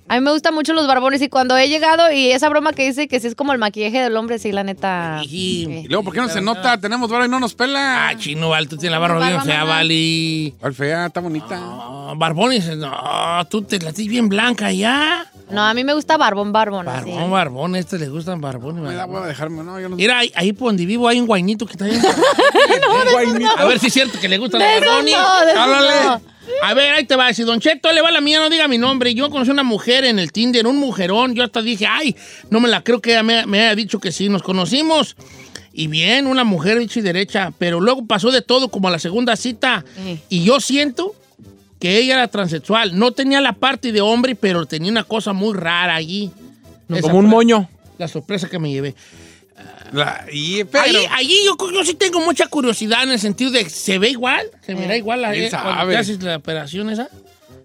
[0.09, 2.85] A mí me gustan mucho los barbones y cuando he llegado y esa broma que
[2.85, 5.19] dice que sí es como el maquillaje del hombre, sí, la neta.
[5.23, 5.65] Sí.
[5.67, 5.81] sí.
[5.83, 6.79] Y luego, ¿por qué no se nota?
[6.79, 8.07] Tenemos barba y no nos pela.
[8.07, 9.65] Ah, chino, Val, tú tienes la barba bien fea.
[9.65, 10.53] Vali.
[10.61, 11.07] ¿Cuál fea?
[11.07, 11.57] Está bonita.
[11.57, 15.25] No, Barbones, no, tú te la tienes bien blanca ya.
[15.49, 16.87] No, a mí me gusta barbón, barbón.
[16.87, 17.11] así.
[17.11, 18.81] Barbón, barbón, a este le gustan barbones.
[18.83, 19.15] Me da barbón.
[19.15, 19.97] hueva dejarme, no, yo no.
[19.97, 22.01] Mira, ahí, ahí por donde vivo hay un guainito que está bien.
[23.57, 25.13] A ver si es cierto que le gustan los barbones.
[25.13, 26.21] no, Háblale.
[26.47, 26.67] No.
[26.67, 27.33] A ver, ahí te va.
[27.33, 29.13] Si Don Cheto le va la mía, no diga mi nombre.
[29.13, 31.35] Yo conocí una mujer en el Tinder, un mujerón.
[31.35, 32.15] Yo hasta dije, ay,
[32.49, 34.29] no me la creo que ella me, me haya dicho que sí.
[34.29, 35.15] Nos conocimos.
[35.73, 37.53] Y bien, una mujer hecha y derecha.
[37.57, 39.85] Pero luego pasó de todo como a la segunda cita.
[40.03, 40.19] Sí.
[40.29, 41.13] Y yo siento
[41.79, 42.97] que ella era transexual.
[42.97, 46.31] No tenía la parte de hombre, pero tenía una cosa muy rara allí.
[46.89, 47.69] Esa Como un moño.
[47.97, 48.95] La sorpresa que me llevé.
[49.93, 53.69] La- y, pero, Ahí, allí yo, yo sí tengo mucha curiosidad en el sentido de
[53.69, 55.93] se ve igual, se mira igual a ¿Quién ella cuando sabe?
[55.93, 57.07] te haces la operación esa.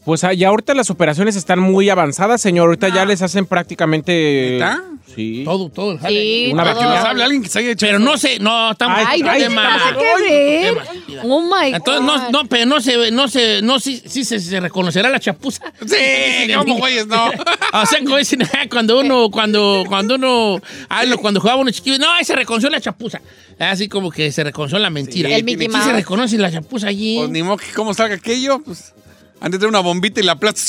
[0.05, 2.67] Pues ah, ya ahorita las operaciones están muy avanzadas, señor.
[2.67, 4.51] Ahorita ya les hacen prácticamente.
[4.55, 4.83] ¿Neta?
[5.15, 5.43] Sí.
[5.45, 6.21] Todo, todo el jale.
[6.21, 6.79] Sí, Una todo.
[6.81, 9.21] que nos hable alguien que se haya hecho Pero no sé, no, estamos Ay, Ay,
[9.21, 9.77] en te tema.
[9.91, 11.23] estúpida.
[11.25, 12.31] Oh my Entonces, no, God.
[12.31, 15.63] no, pero no se, no se, no, sí, sí se, se reconocerá la chapuza.
[15.87, 17.27] Sí, como güeyes, no.
[17.73, 21.99] o sea, como dicen, cuando uno, cuando, cuando uno, ah, lo- cuando jugaba uno chiquillo,
[21.99, 23.21] no, ahí se reconoció la chapuza.
[23.59, 25.29] Así como que se reconoció la mentira.
[25.29, 27.19] El Mickey Sí se reconoce la chapuza allí.
[27.19, 28.93] Pues ni modo que cómo salga aquello, pues.
[29.41, 30.61] Antes de una bombita y la plata.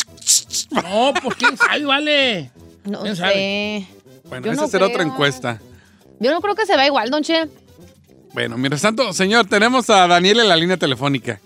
[0.71, 2.51] No, pues quién sabe, vale.
[2.86, 3.88] No ¿Quién sé.
[4.23, 5.59] Bueno, Yo esa no será otra encuesta.
[6.19, 7.47] Yo no creo que se vea igual, Don Che.
[8.33, 11.39] Bueno, mientras tanto, señor, tenemos a Daniel en la línea telefónica.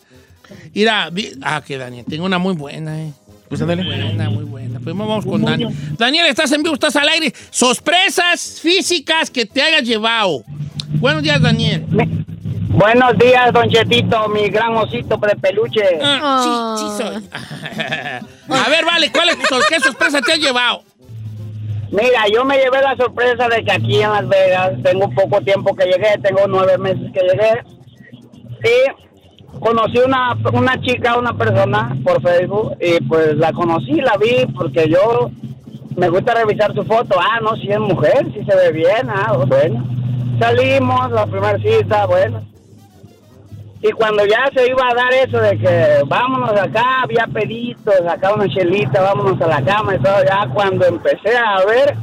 [0.74, 3.12] Mira, vi- ah, que Daniel, tengo una muy buena, eh.
[3.50, 3.84] Pues ándale.
[3.84, 4.80] Muy buena, muy buena.
[4.80, 5.74] Pues vamos con Daniel.
[5.98, 7.34] Daniel, estás en vivo, estás al aire.
[7.50, 10.44] Sorpresas físicas que te hayas llevado.
[11.00, 11.86] Buenos días, Daniel.
[12.70, 15.82] Buenos días, Don Chetito, mi gran osito de peluche.
[16.02, 17.30] Ah, sí, sí soy.
[18.58, 20.84] A ver, vale, ¿cuál es tu sor- ¿qué sorpresa te has llevado?
[21.92, 25.74] Mira, yo me llevé la sorpresa de que aquí en Las Vegas tengo poco tiempo
[25.76, 27.64] que llegué, tengo nueve meses que llegué.
[28.64, 34.46] Y conocí una, una chica, una persona por Facebook, y pues la conocí, la vi,
[34.54, 35.32] porque yo
[35.96, 37.16] me gusta revisar su foto.
[37.20, 39.84] Ah, no, si es mujer, si se ve bien, ah, bueno.
[40.40, 42.42] Salimos, la primera cita, bueno.
[43.88, 48.34] Y cuando ya se iba a dar eso de que vámonos acá, había peditos, acá
[48.34, 51.96] una chelita, vámonos a la cama y todo, ya cuando empecé a ver,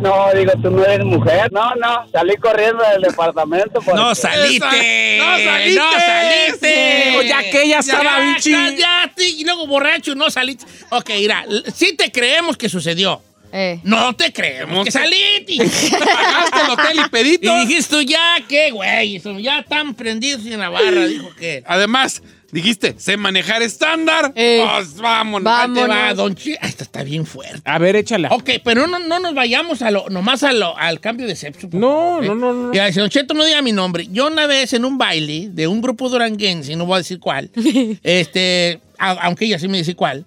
[0.00, 1.52] No, digo, tú no eres mujer.
[1.52, 3.82] No, no, salí corriendo del departamento.
[3.82, 5.18] porque- No saliste.
[5.18, 5.74] No saliste.
[5.78, 7.04] No saliste.
[7.10, 10.64] Digo, ya que ella estaba bien chi- cállate, Y luego borracho, no saliste.
[10.88, 13.20] Ok, mira, sí te creemos que sucedió.
[13.52, 13.80] Eh.
[13.82, 15.56] No te creemos que saliste.
[15.98, 17.56] Pagaste el hotel y pedito.
[17.56, 19.20] Y dijiste tú, ya, ¿qué, güey?
[19.42, 21.62] Ya están prendidos en la barra, dijo que.
[21.66, 24.32] Además, dijiste, sé manejar estándar.
[24.36, 24.64] Eh.
[24.76, 25.44] Pues vámonos.
[25.74, 26.16] Te va, Vámonos.
[26.16, 26.54] don Chi.
[26.60, 27.60] Ah, Esta está bien fuerte.
[27.64, 28.28] A ver, échala.
[28.30, 31.68] Ok, pero no, no nos vayamos a lo, nomás a lo, al cambio de sexo.
[31.68, 32.26] por No, ¿eh?
[32.26, 32.72] no, no, no.
[32.72, 34.06] Ya, dice, Don Cheto, no diga mi nombre.
[34.10, 37.50] Yo una vez en un baile de un grupo duranguense, no voy a decir cuál,
[38.02, 40.24] este, a- aunque ella sí me dice cuál,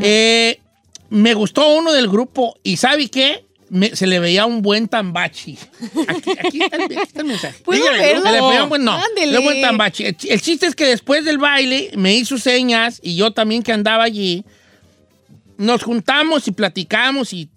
[0.00, 0.58] eh,
[1.10, 3.44] me gustó uno del grupo y ¿sabe qué?
[3.70, 5.58] Me- se le veía un buen tambachi.
[6.08, 7.58] Aquí, aquí está, el, aquí está el mensaje.
[7.64, 8.22] ¿Puedo Dígale, verlo?
[8.26, 10.04] Se le veía un buen, no, le buen tambachi.
[10.04, 13.62] El, ch- el chiste es que después del baile me hizo señas y yo también
[13.62, 14.44] que andaba allí,
[15.56, 17.48] nos juntamos y platicamos y,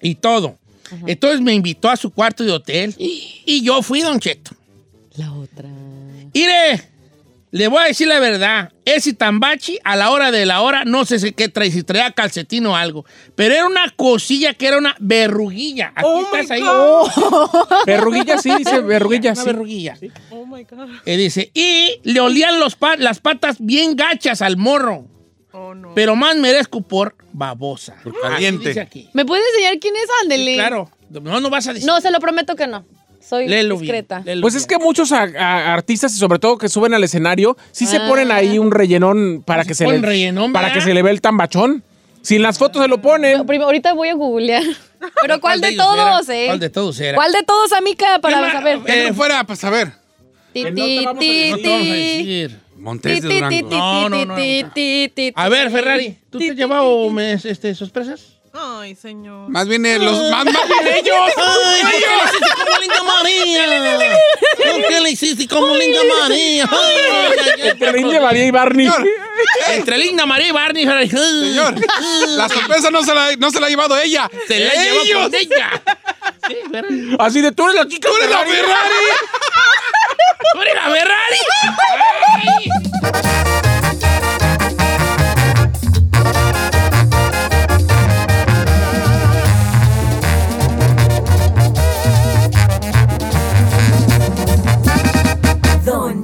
[0.00, 0.56] y todo.
[1.06, 4.52] Entonces me invitó a su cuarto de hotel y yo fui, Don Cheto.
[5.16, 5.68] La otra.
[6.34, 6.89] Mire,
[7.52, 8.72] le voy a decir la verdad.
[8.84, 12.10] Ese tambachi, a la hora de la hora, no sé si qué trae, si traía
[12.12, 13.04] calcetín o algo.
[13.34, 15.92] Pero era una cosilla que era una verruguilla.
[15.94, 16.62] Aquí Oh, estás my ahí.
[17.86, 19.46] Verruguilla, sí, dice verruguilla, Una sí.
[19.46, 19.96] verruguilla.
[21.06, 25.06] Y dice, y le olían los pa- las patas bien gachas al morro.
[25.94, 27.96] Pero más merezco por babosa.
[28.04, 28.68] Por Así caliente.
[28.68, 29.08] dice aquí.
[29.12, 30.06] ¿Me puedes enseñar quién es?
[30.22, 30.54] Ándele.
[30.54, 30.90] Claro.
[31.10, 31.86] No, no vas a decir.
[31.88, 32.84] No, se lo prometo que no.
[33.20, 34.22] Soy Léelo bien, discreta.
[34.24, 34.60] léelo Pues bien.
[34.62, 37.98] es que muchos a- a- artistas y sobre todo que suben al escenario, sí se
[37.98, 38.06] Ah.
[38.08, 41.12] ponen ahí un rellenón para Se que se le rellenón, para que se le vea
[41.12, 41.82] el tambachón.
[42.22, 43.38] Si en las fotos se lo ponen.
[43.38, 44.62] No, primero, ahorita voy a googlear.
[45.22, 46.38] Pero ¿cuál, de todos, era?
[46.42, 46.46] eh?
[46.48, 47.14] ¿Cuál de todos era?
[47.16, 48.06] ¿Cuál de todos, amica?
[48.16, 48.80] ¿Qué Para saber.
[48.80, 49.92] Que no fuera para saber.
[50.52, 51.06] Ti, ti,
[51.62, 52.46] ti.
[52.76, 53.68] Montes de Durango.
[53.70, 54.34] No, no, no,
[55.34, 58.39] A ver, Ferrari, ¿tú te has llevado este, sorpresas?
[58.52, 59.48] Ay, señor.
[59.48, 61.16] Más bien eh, los más, más bien ellos.
[61.36, 63.86] ¡Ay, ¿por qué le hiciste como linda María?
[64.66, 66.68] ¿Por qué le hiciste como linda María?
[67.62, 68.88] Entre Linda María y Barney.
[68.90, 69.08] Señor,
[69.68, 70.86] Entre linda María y Barney.
[70.86, 71.74] Señor,
[72.28, 74.28] la sorpresa no se la, no se la ha llevado ella.
[74.48, 75.22] Se la llevó ellos.
[75.22, 75.82] con ella.
[76.48, 77.16] Sí, Ferrari.
[77.18, 78.08] Así de tú eres la chica.
[78.08, 79.06] ¡Tú eres la Ferrari!
[80.52, 81.38] ¡Tú eres la Ferrari!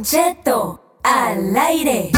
[0.08, 2.12] Cheto, al aire.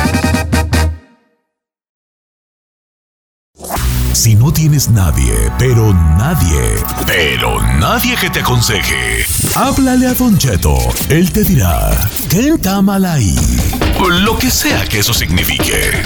[4.13, 9.25] Si no tienes nadie, pero nadie, pero nadie que te aconseje,
[9.55, 10.77] háblale a Don Cheto.
[11.09, 11.89] Él te dirá,
[12.29, 13.35] ¿qué está mal ahí?
[14.07, 16.03] Lo que sea que eso signifique.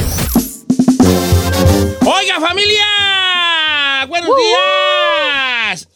[2.06, 3.11] Oiga, familia.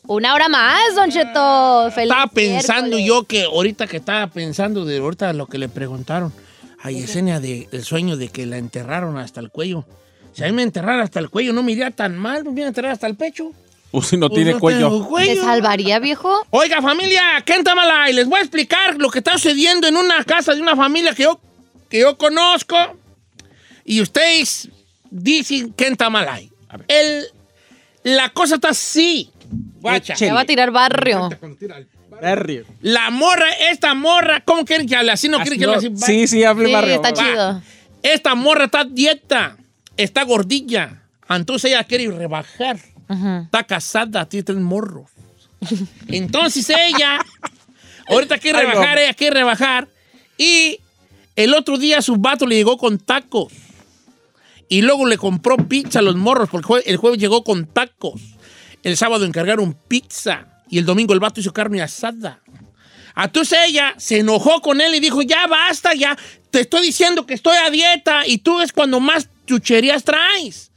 [0.09, 1.91] Una hora más, Don Cheto.
[1.91, 3.07] Feliz Estaba pensando miércoles.
[3.07, 6.33] yo que ahorita que estaba pensando de ahorita lo que le preguntaron
[6.83, 9.85] a Yesenia de, del sueño de que la enterraron hasta el cuello.
[10.33, 12.67] Si a mí me enterraran hasta el cuello no me iría tan mal, me iría
[12.67, 13.51] a enterrar hasta el pecho.
[13.91, 15.09] O si no Pues tiene no cuello.
[15.09, 15.35] cuello.
[15.35, 16.47] ¿Te salvaría, viejo?
[16.51, 17.55] Oiga, familia, ¿qué
[18.11, 21.15] y Les voy a explicar lo que está sucediendo en una casa de una familia
[21.15, 21.41] que yo,
[21.89, 22.77] que yo conozco.
[23.85, 24.69] Y ustedes
[25.11, 25.95] dicen ¿qué
[26.29, 26.51] ahí?
[26.89, 27.27] El,
[28.03, 29.31] la cosa está así.
[29.81, 30.15] Guacha.
[30.21, 31.29] Me va a tirar barrio.
[32.21, 32.65] Barrio.
[32.81, 35.13] La morra, esta morra, ¿cómo quieren que hable?
[35.13, 35.91] Así no quieren que hable así.
[35.97, 36.95] Sí, sí, hable Sí, barrio.
[36.95, 37.15] está Va.
[37.15, 37.63] chido.
[38.03, 39.57] Esta morra está dieta,
[39.97, 41.03] está gordilla.
[41.29, 42.79] Entonces ella quiere rebajar.
[43.09, 43.43] Ajá.
[43.45, 45.11] Está casada, tiene tres morros.
[46.09, 47.19] Entonces ella,
[48.09, 48.73] ahorita quiere Ay, no.
[48.73, 49.89] rebajar, ella quiere rebajar.
[50.39, 50.81] Y
[51.35, 53.53] el otro día su vato le llegó con tacos.
[54.69, 58.21] Y luego le compró pizza a los morros, porque jue- el jueves llegó con tacos.
[58.87, 60.47] El sábado encargaron pizza.
[60.71, 62.39] Y el domingo el vato hizo carne asada.
[63.17, 66.17] Entonces ella se enojó con él y dijo, ya basta, ya
[66.53, 70.71] te estoy diciendo que estoy a dieta y tú es cuando más chucherías traes.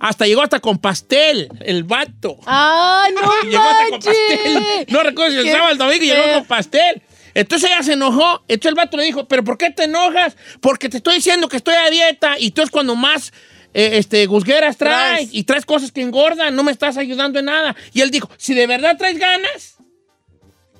[0.00, 2.36] Hasta llegó hasta con pastel, el vato.
[2.46, 4.86] ¡Ah, no Y llegó hasta con pastel.
[4.88, 7.02] No recuerdo si el sábado el domingo llegó con pastel.
[7.32, 8.42] Entonces ella se enojó.
[8.48, 10.36] Entonces el vato le dijo, ¿pero por qué te enojas?
[10.60, 13.32] Porque te estoy diciendo que estoy a dieta y tú es cuando más
[13.74, 15.28] eh, este, gusgueras traes, Traes.
[15.32, 17.74] y traes cosas que engordan, no me estás ayudando en nada.
[17.92, 19.76] Y él dijo, si de verdad traes ganas,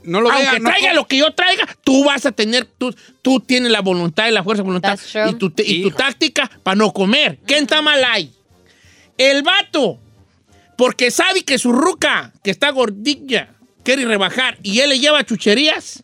[0.04, 0.58] No lo aunque vea.
[0.58, 4.28] no- traiga lo que yo traiga, tú vas a tener, tú, tú tienes la voluntad
[4.28, 4.98] y la fuerza de voluntad
[5.30, 7.38] y tu, te- y tu táctica para no comer.
[7.46, 8.30] ¿Qué está mal ahí?
[9.16, 9.98] El vato,
[10.76, 13.50] porque sabe que su ruca, que está gordilla,
[13.84, 16.02] quiere rebajar y él le lleva chucherías,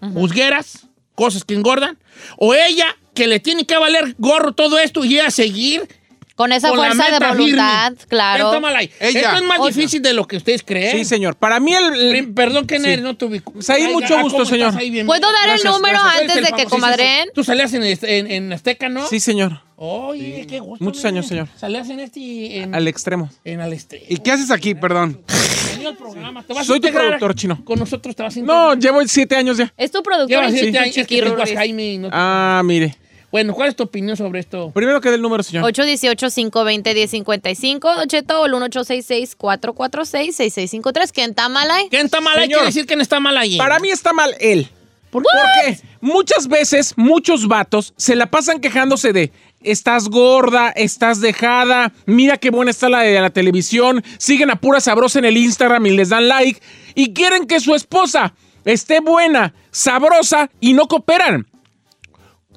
[0.00, 1.98] juzgueras, cosas que engordan,
[2.38, 5.86] o ella, que le tiene que valer gorro todo esto y ella seguir
[6.34, 8.06] Con esa Con fuerza de voluntad, firme.
[8.08, 8.50] claro.
[8.50, 8.64] Ven.
[8.98, 9.72] Esto es más Oye.
[9.72, 10.98] difícil de lo que ustedes creen.
[10.98, 11.36] Sí, señor.
[11.36, 12.32] Para mí el...
[12.34, 12.96] Perdón, ¿quién Sí.
[12.96, 13.52] No ubico.
[13.52, 14.68] Pues ahí, mucho gusto, ¿cómo señor.
[14.70, 14.90] estás ahí?
[14.90, 15.32] Bien, ¿Puedo bien.
[15.46, 16.20] dar el número gracias.
[16.22, 16.80] antes el de que famosísimo.
[16.80, 17.28] comadreen?
[17.34, 19.06] Tú salías en, este- en, en Azteca, ¿no?
[19.06, 19.60] Sí, señor.
[19.76, 20.84] Oye, qué gusto.
[20.84, 21.46] Muchos años, señor.
[21.56, 22.58] Salías en este...
[22.58, 23.30] En, Al extremo.
[23.44, 24.02] en al este.
[24.08, 25.20] ¿Y qué haces aquí, perdón?
[25.66, 26.42] Bienvenido al programa.
[26.42, 27.64] ¿Te vas a Soy tu productor chino.
[27.64, 29.72] Con nosotros te vas a No, llevo siete años ya.
[29.76, 31.56] Es tu productor Llevas en siete Chiqui años, es que Chiqui tengo a Rulis.
[31.58, 32.96] Jaime y no te- Ah, mire.
[33.34, 34.70] Bueno, ¿cuál es tu opinión sobre esto?
[34.72, 35.64] Primero que dé el número, señor.
[35.72, 41.10] 818-520-1055, Don Cheto, o el 1866-446-6653.
[41.12, 41.88] ¿Quién está mal ahí?
[41.90, 42.44] ¿Quién está mal ahí?
[42.44, 42.60] Señor.
[42.60, 43.58] Quiere decir quién está mal ahí.
[43.58, 44.68] Para mí está mal él.
[45.10, 51.92] ¿Por Porque muchas veces, muchos vatos se la pasan quejándose de estás gorda, estás dejada,
[52.06, 55.84] mira qué buena está la de la televisión, siguen a pura sabrosa en el Instagram
[55.86, 56.62] y les dan like
[56.94, 58.32] y quieren que su esposa
[58.64, 61.48] esté buena, sabrosa y no cooperan.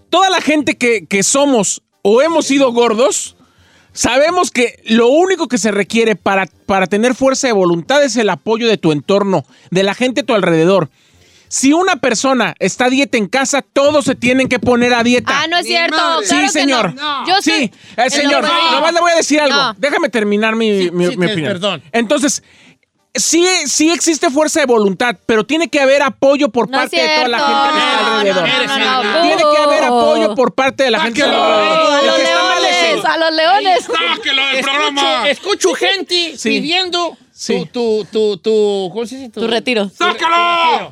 [0.09, 3.33] Toda la gente que, que somos o hemos sido gordos,
[3.93, 8.29] Sabemos que lo único que se requiere para, para tener fuerza de voluntad es el
[8.29, 10.91] apoyo de tu entorno, de la gente a tu alrededor.
[11.47, 15.31] Si una persona está a dieta en casa, todos se tienen que poner a dieta.
[15.33, 15.95] Ah, no es cierto.
[15.97, 16.93] claro sí, que señor.
[16.93, 17.25] no.
[17.25, 17.49] Yo sí,
[17.95, 19.55] soy- eh, señor, lo- nomás le voy a decir algo.
[19.55, 19.73] No.
[19.79, 21.53] Déjame terminar mi, Sí, mi- sí, mi opinión.
[21.53, 21.81] perdón.
[21.91, 22.43] Entonces,
[23.19, 27.07] sí, sí existe fuerza de voluntad, pero tiene que haber apoyo por No parte de
[27.15, 28.47] toda la gente que está No, no, alrededor.
[28.47, 31.31] no, no, no, Tiene que haber apoyo por parte de la gente El que
[32.23, 32.83] está mal es él.
[32.95, 33.83] leones, a los leones.
[33.85, 35.29] ¡Sáquelo del Escucho, programa!
[35.29, 36.49] escucho gente Sí.
[36.49, 37.69] pidiendo Sí.
[37.71, 39.29] tu, tu, tu, tu, ¿cómo se dice?
[39.29, 39.89] Tu retiro.
[39.89, 40.91] ¡Sácalo!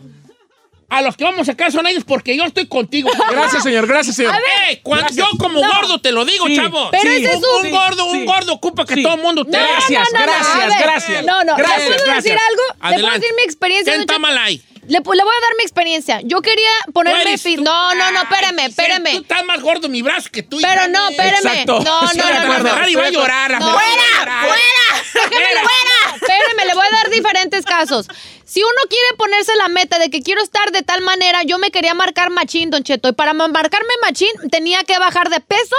[0.87, 3.09] A los que vamos acá son ellos porque yo estoy contigo.
[3.31, 3.87] Gracias, señor.
[3.87, 4.35] Gracias, señor.
[4.67, 5.27] Ey, cuando- Gracias.
[5.31, 5.67] yo como No.
[5.67, 6.89] gordo te lo digo, Sí, chavo.
[6.91, 8.17] Pero sí, ese es un, un- un gordo, sí.
[8.19, 9.03] un gordo ocupa que Sí.
[9.03, 10.83] todo el mundo te No, Gracias, no, no, no, gracias, a ver.
[10.83, 11.25] gracias.
[11.25, 12.41] No, no, Gracias, ¿le puedo decir gracias.
[12.49, 12.61] algo?
[12.67, 13.19] ¿Le puedo Adelante.
[13.19, 13.93] decir mi experiencia?
[13.93, 14.21] ¿Quién don está Cheto?
[14.21, 14.61] mal ahí?
[14.87, 16.19] Le, le voy a dar mi experiencia.
[16.23, 17.59] Yo quería ponerme fit.
[17.59, 19.11] No, no, no, espérame, espérame.
[19.11, 20.57] Tú estás más gordo mi brazo que tú.
[20.61, 21.45] Pero no, espérame.
[21.45, 21.79] Exacto.
[21.81, 22.41] No, no, no, no.
[22.43, 22.63] acuerdo.
[22.63, 22.69] no.
[22.69, 23.51] Ferrari va a llorar.
[23.51, 24.41] la ¡Fuera!
[24.41, 25.29] ¡Fuera!
[25.29, 26.15] ¡Déjame fuera!
[26.15, 28.07] Espérame, le voy a dar diferentes casos.
[28.45, 31.71] Si uno quiere ponerse la meta de que quiero estar de tal manera, yo me
[31.71, 33.09] quería marcar machín, Don Cheto.
[33.09, 35.75] Y para ma- marcarme machín tenía que bajar de peso,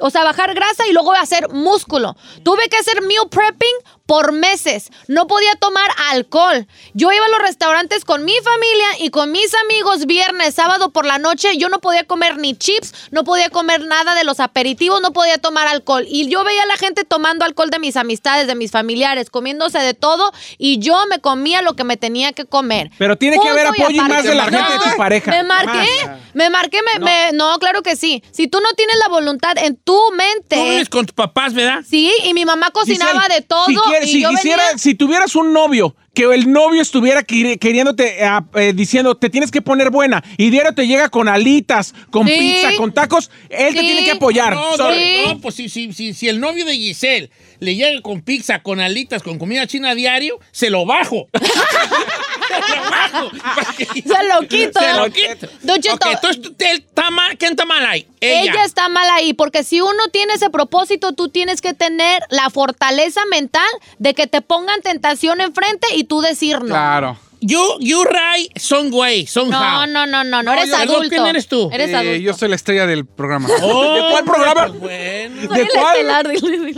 [0.00, 2.16] o sea, bajar grasa y luego hacer músculo.
[2.42, 4.90] Tuve que hacer meal prepping por meses.
[5.06, 6.66] No podía tomar alcohol.
[6.94, 11.06] Yo iba a los restaurantes con mi familia y con mis amigos viernes, sábado por
[11.06, 11.56] la noche.
[11.58, 15.38] Yo no podía comer ni chips, no podía comer nada de los aperitivos, no podía
[15.38, 16.04] tomar alcohol.
[16.08, 19.78] Y yo veía a la gente tomando alcohol de mis amistades, de mis familiares, comiéndose
[19.78, 22.90] de todo y yo me comía lo que me tenía que comer.
[22.98, 25.30] Pero tiene que haber apoyo y más de la gente de tu pareja.
[25.30, 25.88] Me marqué,
[26.34, 28.22] me marqué, me, me- no, claro que sí.
[28.32, 30.56] Si tú no tienes la voluntad en tu Tú mente.
[30.70, 31.80] vives con tus papás, ¿verdad?
[31.88, 33.66] Sí, y mi mamá cocinaba Giselle, de todo.
[33.66, 37.22] Si, quiere- y si yo quisiera- venía- si tuvieras un novio, que el novio estuviera
[37.26, 41.28] queri- queriéndote, eh, eh, diciendo, te tienes que poner buena, y diario te llega con
[41.28, 42.34] alitas, con Sí.
[42.38, 44.54] pizza, con tacos, él te tiene que apoyar.
[44.54, 45.22] No, no, Sorry.
[45.26, 48.80] no, pues si, si, si, si el novio de Giselle le llega con pizza, con
[48.80, 51.28] alitas, con comida china a diario, se lo bajo.
[52.50, 54.80] se lo quito.
[54.80, 55.46] Se lo quito.
[55.62, 58.06] Don Cheto, Ok, entonces, él está mal- ¿quién está mal ahí?
[58.20, 58.52] Ella.
[58.52, 58.64] Ella.
[58.64, 63.20] está mal ahí, porque si uno tiene ese propósito, tú tienes que tener la fortaleza
[63.30, 66.66] mental de que te pongan tentación enfrente y tú decir no.
[66.68, 67.18] Claro.
[67.42, 69.86] You, you right, some way, No, somehow.
[69.86, 71.08] no, no, no, no, eres yo- perdón, adulto.
[71.08, 71.70] ¿quién eres tú?
[71.72, 72.16] Eres Eh, adulto.
[72.16, 73.48] yo soy la estrella del programa.
[73.62, 74.66] Oh, ¿De cuál programa?
[74.66, 75.36] bueno.
[75.48, 75.96] Soy ¿De el cuál?
[75.96, 76.26] estelar.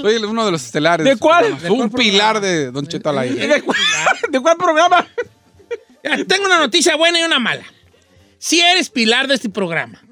[0.00, 1.04] Soy el- uno de los estelares.
[1.04, 1.46] ¿De cuál?
[1.46, 1.68] programa.
[1.68, 3.44] Soy un pilar de Don Cheto al aire.
[3.48, 3.76] ¿De, cuál,
[4.30, 5.04] de cuál programa?
[6.28, 7.64] Tengo una noticia buena y una mala.
[8.38, 10.02] Si eres pilar de este programa.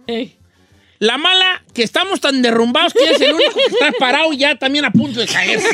[0.98, 4.57] La mala, que estamos tan derrumbados que es el único que está parado y ya
[4.57, 5.66] también a punto de caerse.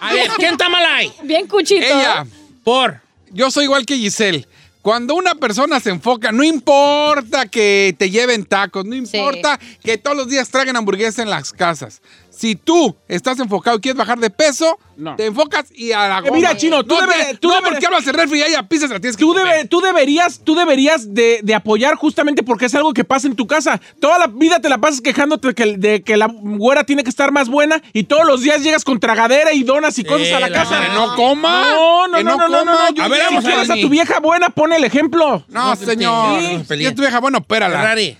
[0.00, 1.12] A ver, ¿quién está mal ahí?
[1.24, 1.84] Bien cuchito.
[1.84, 2.24] Ella,
[2.62, 3.00] Por.
[3.30, 4.46] yo soy igual que Giselle.
[4.80, 10.16] Cuando una persona se enfoca, no importa que te lleven tacos, no importa que todos
[10.16, 12.00] los días traigan hamburguesa en las casas.
[12.40, 15.14] Si tú estás enfocado y quieres bajar de peso, No.
[15.14, 16.36] te enfocas y a la Eh, goma.
[16.36, 18.62] mira, Chino, tú no, debe- tú no, debe- porque hablas el refri y ahí a
[18.66, 22.64] pisas la tienes que Tú, debe- tú deberías, tú deberías de, de apoyar justamente porque
[22.64, 23.78] es algo que pasa en tu casa.
[24.00, 27.30] Toda la vida te la pasas quejándote que, de que la güera tiene que estar
[27.30, 30.40] más buena y todos los días llegas con tragadera y donas y cosas Eh, a
[30.40, 30.80] la la casa.
[30.80, 31.60] madre, no coma.
[31.72, 32.94] No, no, Que no, no no, no.
[32.94, 35.44] Yo- A ver, si vamos a quieres a ver, tu vieja buena, pon el ejemplo.
[35.48, 36.40] No, señor.
[36.66, 37.76] Si es tu vieja, bueno, opérala.
[37.80, 38.16] Ferrari.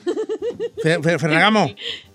[0.84, 1.72] Fer- Fer- Ferragamo.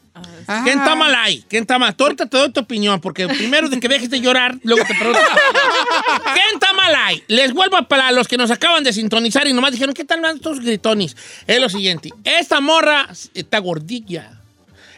[0.63, 1.43] ¿Quién está mal ahí?
[1.47, 1.95] ¿Quién está mal?
[1.95, 4.93] Tú ahorita te doy tu opinión, porque primero de que dejes de llorar, luego te
[4.95, 5.19] pregunto.
[6.34, 7.23] ¿Quién está mal ahí?
[7.27, 10.21] Les vuelvo a para los que nos acaban de sintonizar y nomás dijeron, ¿qué tal
[10.21, 11.15] van estos gritones?
[11.48, 12.10] Es lo siguiente.
[12.23, 14.35] Esta morra está gordilla.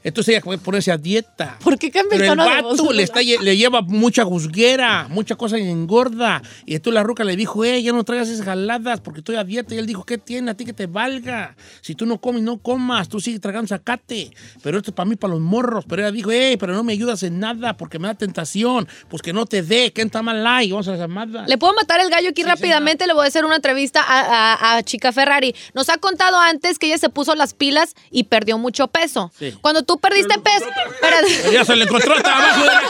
[0.08, 1.58] Entonces ella puede ponerse a dieta.
[1.64, 2.78] ¿Por qué cambia el Pero el tono de voz?
[2.78, 6.42] vato le, está, le lleva mucha juzguera, mucha cosa y engorda.
[6.66, 9.44] Y entonces la ruca le dijo, eh, ya no traigas esas jaladas porque estoy a
[9.44, 9.76] dieta.
[9.76, 11.56] Y él dijo, ¿qué tiene a ti que te valga?
[11.82, 13.10] Si tú no comes, no comas.
[13.10, 14.32] Tú sigues tragando zacate.
[14.64, 15.86] Pero esto es para mí, para los morros.
[15.88, 18.88] Pero ella dijo, eh, pero no me ayudas en nada porque me da tentación.
[19.10, 19.92] Pues que no te dé.
[19.92, 20.72] ¿Qué está mal ahí?
[20.72, 21.50] Vamos a las llamadas.
[21.50, 23.08] Le puedo matar el gallo aquí rápidamente.
[23.08, 25.54] Le voy a hacer una entrevista a, a- a Chica Ferrari.
[25.74, 29.32] Nos ha contado antes que ella se puso las pilas y perdió mucho peso.
[29.38, 29.54] Sí.
[29.62, 30.66] Cuando tú perdiste peso.
[31.02, 31.18] Pero
[31.52, 32.62] ya se le encontró hasta abajo.
[32.62, 32.82] de la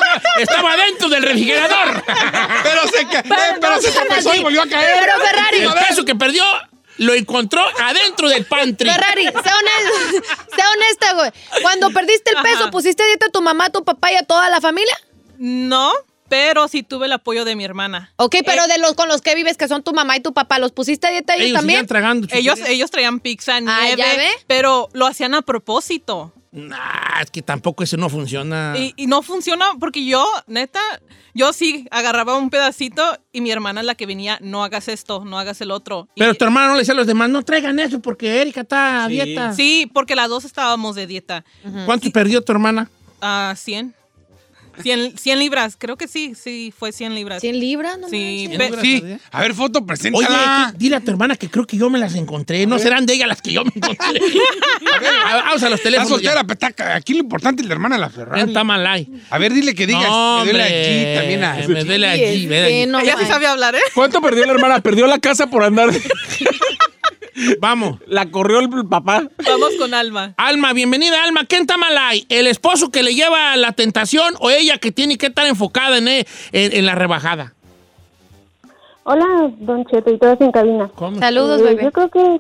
[0.41, 2.03] Estaba dentro del refrigerador.
[2.64, 4.97] Pero se, ca- eh, pero se tropezó y volvió a caer.
[4.99, 5.58] Pero Ferrari.
[5.60, 6.43] El peso que perdió
[6.97, 8.89] lo encontró adentro del pantry.
[8.89, 11.32] Ferrari, sé honesta, sé honesta, güey.
[11.62, 12.72] Cuando perdiste el peso, Ajá.
[12.72, 14.97] ¿pusiste a dieta a tu mamá, a tu papá y a toda la familia?
[15.38, 15.91] No,
[16.28, 18.12] pero sí tuve el apoyo de mi hermana.
[18.16, 20.34] Ok, pero Eh, de los con los que vives, que son tu mamá y tu
[20.34, 21.86] papá, ¿los pusiste a dieta ellos, Ellos también?
[21.86, 22.28] tragando.
[22.32, 24.30] ellos, ellos traían pizza, Ah, nieve, ¿ya ve?
[24.47, 26.34] pero lo hacían a propósito.
[26.58, 28.74] Nah, es que tampoco eso no funciona.
[28.78, 30.80] Y, y no funciona porque yo, neta,
[31.34, 35.24] yo sí agarraba un pedacito y mi hermana es la que venía, no hagas esto,
[35.24, 36.08] no hagas el otro.
[36.16, 38.62] Y- Pero tu hermano no le decía a los demás, no traigan eso porque Erika
[38.62, 39.14] está a Sí.
[39.14, 39.53] dieta.
[39.53, 41.45] Sí, porque las dos estábamos de dieta.
[41.86, 42.89] ¿Cuánto perdió tu hermana?
[43.22, 43.93] Ah, 100.
[44.82, 45.17] 100.
[45.17, 47.41] 100 libras, creo que sí, sí, fue 100 libras.
[47.43, 47.97] ¿100 libras?
[47.99, 48.82] No Sí, pe- libras.
[48.82, 49.01] Sí.
[49.01, 49.19] ¿verdad?
[49.32, 50.69] A ver, foto, Oye, preséntala.
[50.71, 52.65] que- dile a tu hermana que creo que yo me las encontré.
[52.67, 54.05] No serán de ella las que yo me encontré.
[54.95, 56.09] a ver, a- vamos a los Está teléfonos.
[56.09, 56.95] soltera, petaca.
[56.95, 58.41] Aquí lo importante es la hermana de la Ferrari.
[58.41, 59.07] Está mal ahí.
[59.30, 60.03] A ver, dile que digas.
[60.07, 61.53] No, me duele hombre, allí también a...
[61.67, 62.86] Me duele allí, allí.
[62.88, 63.80] no Ella sí sabe hablar, ¿eh?
[63.93, 64.80] ¿Cuánto perdió la hermana?
[64.82, 65.89] Perdió la casa por andar.
[67.60, 68.00] Vamos.
[68.08, 69.24] La corrió el papá.
[69.46, 70.34] Vamos con Alma.
[70.38, 71.46] Alma, bienvenida, Alma.
[71.46, 72.26] ¿Quién está mal ahí?
[72.30, 76.08] ¿El esposo que le lleva la tentación o ella que tiene que estar enfocada en,
[76.08, 77.54] en- en la rebajada?
[79.04, 80.90] Hola, Don Cheto y todos en cabina.
[80.96, 81.18] ¿Cómo?
[81.20, 81.84] Saludos, Eh, bebé.
[81.84, 82.40] Yo creo que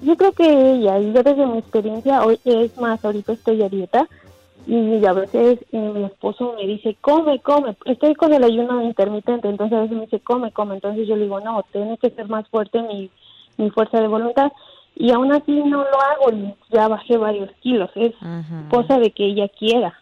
[0.00, 3.68] yo creo que ella, y yo desde mi experiencia, hoy es más, ahorita estoy a
[3.70, 4.06] dieta
[4.66, 9.48] y a veces eh, mi esposo me dice, come, come, estoy con el ayuno intermitente,
[9.48, 12.28] entonces a veces me dice, come, come, entonces yo le digo, no, tiene que ser
[12.28, 13.10] más fuerte mi,
[13.56, 14.50] mi fuerza de voluntad
[14.96, 18.12] y aún así no lo hago y ya bajé varios kilos, es
[18.70, 19.98] cosa de que ella quiera.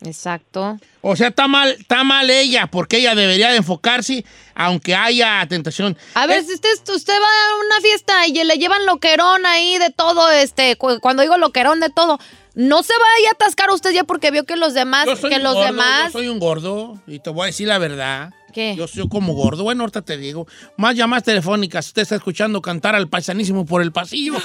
[0.00, 0.78] Exacto.
[1.00, 5.96] O sea, está mal, está mal ella, porque ella debería de enfocarse, aunque haya tentación.
[6.14, 9.76] A ver, Es- si usted, usted va a una fiesta y le llevan loquerón ahí
[9.78, 12.18] de todo, este, cu- cuando digo loquerón de todo,
[12.54, 15.36] no se vaya a atascar usted ya porque vio que los demás, yo soy que
[15.36, 18.32] un los gordo, demás, Yo soy un gordo, y te voy a decir la verdad.
[18.52, 18.74] ¿Qué?
[18.76, 19.62] Yo soy como gordo.
[19.62, 20.46] Bueno, ahorita te digo.
[20.76, 21.86] Más llamadas telefónicas.
[21.86, 24.34] Usted está escuchando cantar al paisanísimo por el pasillo.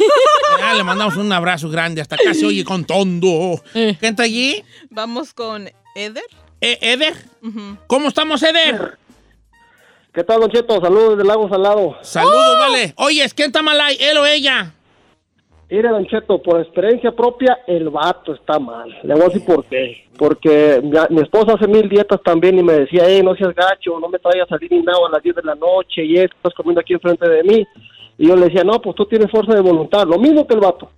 [0.60, 2.00] Ya, le mandamos un abrazo grande.
[2.00, 3.62] Hasta acá se oye con tondo.
[3.74, 3.98] Eh.
[4.00, 4.64] ¿Quién está allí?
[4.92, 6.24] Vamos con Eder.
[6.62, 7.16] Eh, ¿Eder?
[7.88, 8.98] ¿Cómo estamos, Eder?
[10.14, 10.80] ¿Qué tal, Don Cheto?
[10.80, 11.98] Saludos del lago Salado.
[12.04, 12.94] Saludos, vale.
[12.98, 13.98] Oye, ¿quién está mal ahí?
[14.00, 14.74] ¿Él o ella?
[15.70, 16.06] Mire, Don
[16.44, 18.96] por experiencia propia, el vato está mal.
[19.04, 20.06] Le voy a decir por qué.
[20.18, 24.08] Porque mi, esposa hace mil dietas también y me decía, hey, no seas gacho, no
[24.08, 26.54] me traigas a salir ni nada a las 10 de la noche y esto, estás
[26.54, 27.66] comiendo aquí enfrente de mí.
[28.20, 30.60] Y yo le decía, no, pues tú tienes fuerza de voluntad, lo mismo que el
[30.60, 30.90] vato.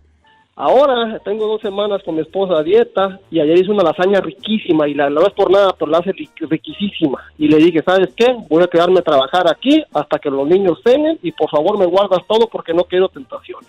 [0.57, 4.87] Ahora tengo dos semanas con mi esposa a dieta y ayer hice una lasaña riquísima
[4.87, 7.21] y la, no es por nada, pero la hace ri- riquísima.
[7.37, 8.35] Y le dije, ¿sabes qué?
[8.49, 11.85] Voy a quedarme a trabajar aquí hasta que los niños cenen y por favor me
[11.85, 13.67] guardas todo porque no quiero tentaciones.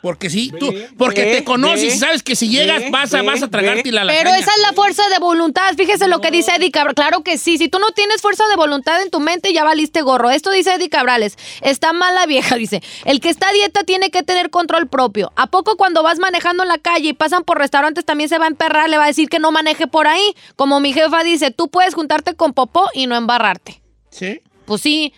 [0.00, 3.22] Porque sí, tú, porque ve, te conoces y sabes que si llegas ve, vas a,
[3.22, 3.92] vas a tragarte ve.
[3.92, 5.74] la Pero esa es la fuerza de voluntad.
[5.76, 6.94] Fíjese lo que dice Eddie Cabral.
[6.94, 7.58] Claro que sí.
[7.58, 10.30] Si tú no tienes fuerza de voluntad en tu mente, ya valiste gorro.
[10.30, 11.36] Esto dice Eddie Cabrales.
[11.62, 12.80] Está mala vieja, dice.
[13.04, 15.32] El que está a dieta tiene que tener control propio.
[15.34, 18.44] ¿A poco cuando vas manejando en la calle y pasan por restaurantes también se va
[18.44, 18.88] a emperrar?
[18.88, 20.34] Le va a decir que no maneje por ahí.
[20.54, 23.82] Como mi jefa dice, tú puedes juntarte con popó y no embarrarte.
[24.10, 24.40] ¿Sí?
[24.64, 25.12] Pues sí.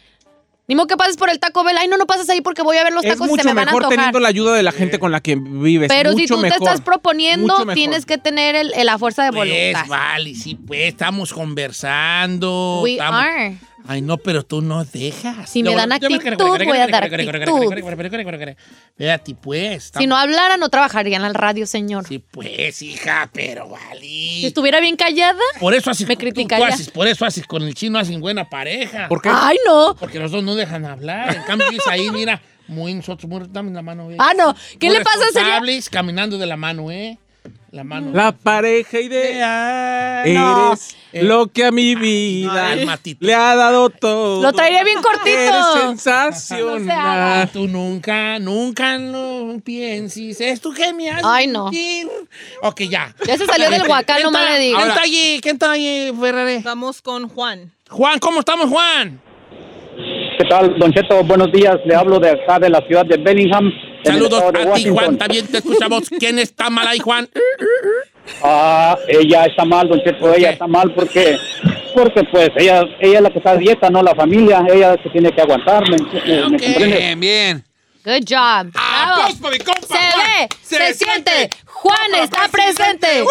[0.71, 1.77] Ni modo que pases por el Taco Bell.
[1.79, 3.45] Ay, no, no pases ahí porque voy a ver los Es tacos y se mucho
[3.49, 3.97] me van a mejor antojar.
[3.99, 5.89] teniendo la ayuda de la gente con la que vives.
[5.89, 6.69] Pero si mucho tú te mejor.
[6.69, 9.87] estás proponiendo, Mucho tienes que tener el- el- la fuerza de Pues, voluntad.
[9.89, 12.81] vale, sí, pues, estamos conversando.
[12.85, 13.57] We estamos- are.
[13.87, 15.49] Ay, no, pero tú no dejas.
[15.51, 16.19] Si me dan actitud,
[16.65, 18.55] voy a dar actitud.
[18.97, 19.91] Fíjate, pues.
[19.99, 22.07] Si no hablara, no trabajaría en la radio, señor.
[22.07, 24.47] Sí, pues, hija, pero Si vale.
[24.47, 26.69] estuviera bien callada, Por eso haces, Me tú- tú criticaría.
[26.69, 29.09] haces- por eso haces con el chino, hacen buena pareja.
[29.09, 29.31] ¿Por qué?
[29.33, 29.95] ay, no.
[29.99, 31.35] Porque los dos no dejan hablar.
[31.37, 34.17] En cambio, es ahí, mira, muy nosotros, muy, dame la mano, eh.
[34.19, 34.55] Ah, no.
[34.79, 35.63] ¿Qué Muy le pasa, señor?
[35.91, 37.19] caminando de la mano, ¿eh?
[37.73, 38.11] La mano.
[38.13, 40.35] La pareja ideal.
[40.35, 40.73] No.
[40.73, 42.75] Eres lo que a mi vida
[43.21, 44.43] le ha dado todo.
[44.43, 45.29] Lo traería bien cortito.
[45.29, 46.91] Eres No se sensacional.
[46.91, 47.47] haga.
[47.47, 50.41] Tú nunca, nunca lo pienses.
[50.41, 51.65] ¿Es tú que me haces Ay, no.
[51.71, 52.09] sentir?
[52.63, 53.15] Ok, ya.
[53.25, 54.77] Ya se salió del huacán, ¿Quién nomás está- le digo.
[54.79, 55.39] ¿Quién está allí?
[55.41, 56.59] ¿Quién está allí, Ferrari?
[56.65, 57.71] Vamos con Juan.
[57.89, 59.21] Juan, ¿cómo estamos, Juan?
[60.39, 61.23] ¿Qué tal, Don Cheto?
[61.23, 61.77] Buenos días.
[61.85, 63.71] Le hablo de acá de la ciudad de Bellingham.
[64.05, 64.89] Saludos a ti.
[64.89, 65.19] Juan.
[65.19, 66.09] También te escuchamos.
[66.19, 67.29] ¿Quién está mal ahí, Juan?
[68.43, 71.37] Ah, ella está mal, don Cheto, ella está mal porque,
[71.95, 74.97] porque pues ella, ella es la que está a dieta, no la familia, ella es
[74.99, 75.97] la que tiene que aguantarme.
[75.97, 76.87] ¿me, me comprende?
[76.99, 77.65] Bien, bien.
[78.05, 78.71] Good job.
[78.73, 79.13] Bravo.
[79.13, 80.27] Aplausos para mi compa, Se Juan.
[80.41, 81.31] ve, se, Se siente.
[81.33, 81.57] siente.
[81.67, 83.07] Juan está presente.
[83.09, 83.25] Ay,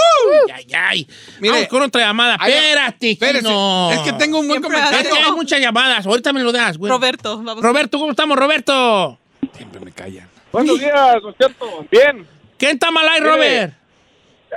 [0.53, 1.07] ay, ay.
[1.39, 1.53] Mire.
[1.53, 2.37] Vamos con otra llamada.
[2.39, 3.91] Ay, Espérate, no.
[3.91, 5.11] Es que tengo un buen Siempre Es comentario.
[5.15, 6.05] que hay muchas llamadas.
[6.05, 6.91] Ahorita me lo das, güey.
[6.91, 7.63] Roberto, vamos.
[7.63, 9.17] Roberto, ¿cómo estamos, Roberto?
[9.55, 10.29] Siempre me callan.
[10.51, 11.85] Buenos días, don Cheto.
[11.91, 12.25] Bien.
[12.57, 13.19] ¿Quién está mal ahí.
[13.19, 13.73] Robert?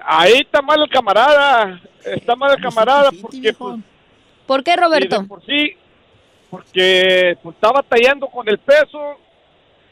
[0.05, 1.81] Ahí está mal el camarada.
[2.05, 3.77] Está mal el camarada porque, pues,
[4.47, 5.25] ¿Por qué, Roberto?
[5.27, 5.77] por sí,
[6.51, 9.19] porque pues, está batallando con el peso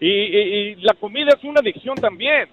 [0.01, 0.38] y, y-
[0.72, 2.48] y la comida es una adicción también.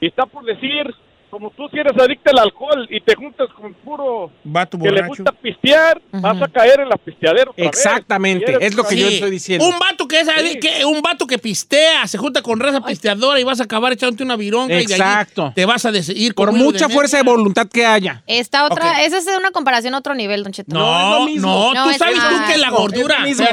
[0.00, 0.94] Y está por decir,
[1.30, 5.06] como tú si eres adicto al alcohol y te juntas con puro Vato que le
[5.06, 7.66] gusta pistear, vas a caer en la pisteadera otra vez.
[7.68, 9.14] Exactamente, es lo que yo Sí.
[9.14, 9.66] estoy diciendo.
[9.66, 10.28] Un vato que es
[10.60, 14.22] que un vato que pistea, se junta con raza pisteadora y vas a acabar echándote
[14.22, 15.46] una vironga y de Exacto.
[15.46, 18.22] ahí te vas a decidir Por mucha fuerza de voluntad que haya.
[18.26, 20.72] Esta otra, esa es una comparación a otro nivel, Don Cheto.
[20.74, 23.46] No, no, No, tú es sabes tú que la Es lo gordura, mismo.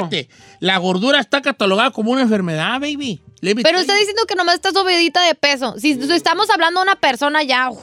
[0.60, 3.20] La gordura está catalogada como una enfermedad, baby.
[3.40, 5.74] Let Pero está diciendo que nomás está subidita de peso.
[5.78, 7.80] Si estamos hablando de una persona ya uf,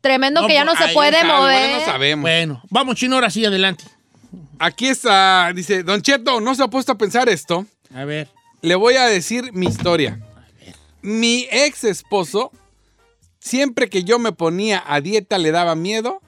[0.00, 1.58] tremendo No, que ya no pues, se puede Claro, mover.
[1.60, 2.22] bueno, no sabemos.
[2.22, 3.84] Bueno, vamos, chino, ahora sí, adelante.
[4.58, 7.66] Aquí está, dice, Don Cheto, no se ha puesto a pensar esto.
[7.94, 8.28] A ver.
[8.62, 10.20] Le voy a decir mi historia.
[11.02, 12.52] Mi ex esposo,
[13.40, 16.20] siempre que yo me ponía a dieta le daba miedo,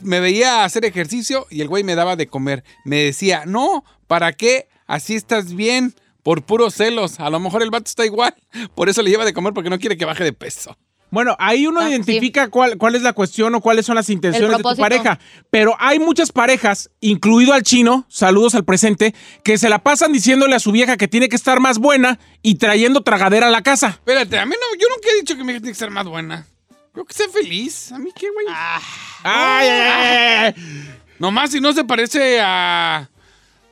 [0.00, 2.62] me veía hacer ejercicio y el güey me daba de comer.
[2.84, 4.68] Me decía, no, ¿para qué?
[4.88, 7.20] Así estás bien, por puros celos.
[7.20, 8.34] A lo mejor el vato está igual,
[8.74, 10.76] por eso le lleva de comer porque no quiere que baje de peso.
[11.10, 14.58] Bueno, ahí uno Ah, identifica cuál, cuál es la cuestión o cuáles son las intenciones
[14.58, 15.18] de tu pareja.
[15.48, 20.54] Pero hay muchas parejas, incluido al chino, saludos al presente, que se la pasan diciéndole
[20.54, 23.88] a su vieja que tiene que estar más buena y trayendo tragadera a la casa.
[23.88, 26.06] Espérate, a mí no, yo nunca he dicho que mi hija tiene que ser más
[26.06, 26.46] buena.
[26.94, 27.90] Yo que sea feliz.
[27.92, 28.46] ¿A mí qué, güey?
[28.50, 28.82] Ay,
[29.24, 30.94] ay, ay, ay.
[31.18, 33.08] Nomás si no se parece a...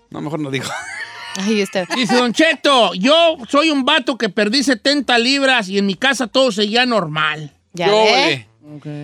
[0.08, 0.68] No, mejor no digo.
[1.94, 6.26] Dice Don Cheto, yo soy un vato que perdí 70 libras y en mi casa
[6.26, 7.52] todo seguía normal.
[7.72, 7.92] Ya Yo.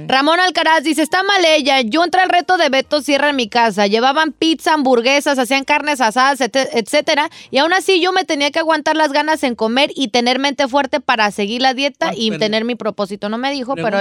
[0.08, 1.82] Ramón Alcaraz dice, está mal ella.
[1.82, 3.86] Yo entré al reto de Beto Sierra en mi casa.
[3.86, 7.30] Llevaban pizza, hamburguesas, hacían carnes asadas, et- etcétera.
[7.52, 10.66] Y aún así yo me tenía que aguantar las ganas en comer y tener mente
[10.66, 13.28] fuerte para seguir la dieta Ah, y tener mi propósito.
[13.28, 13.98] No me dijo, pero...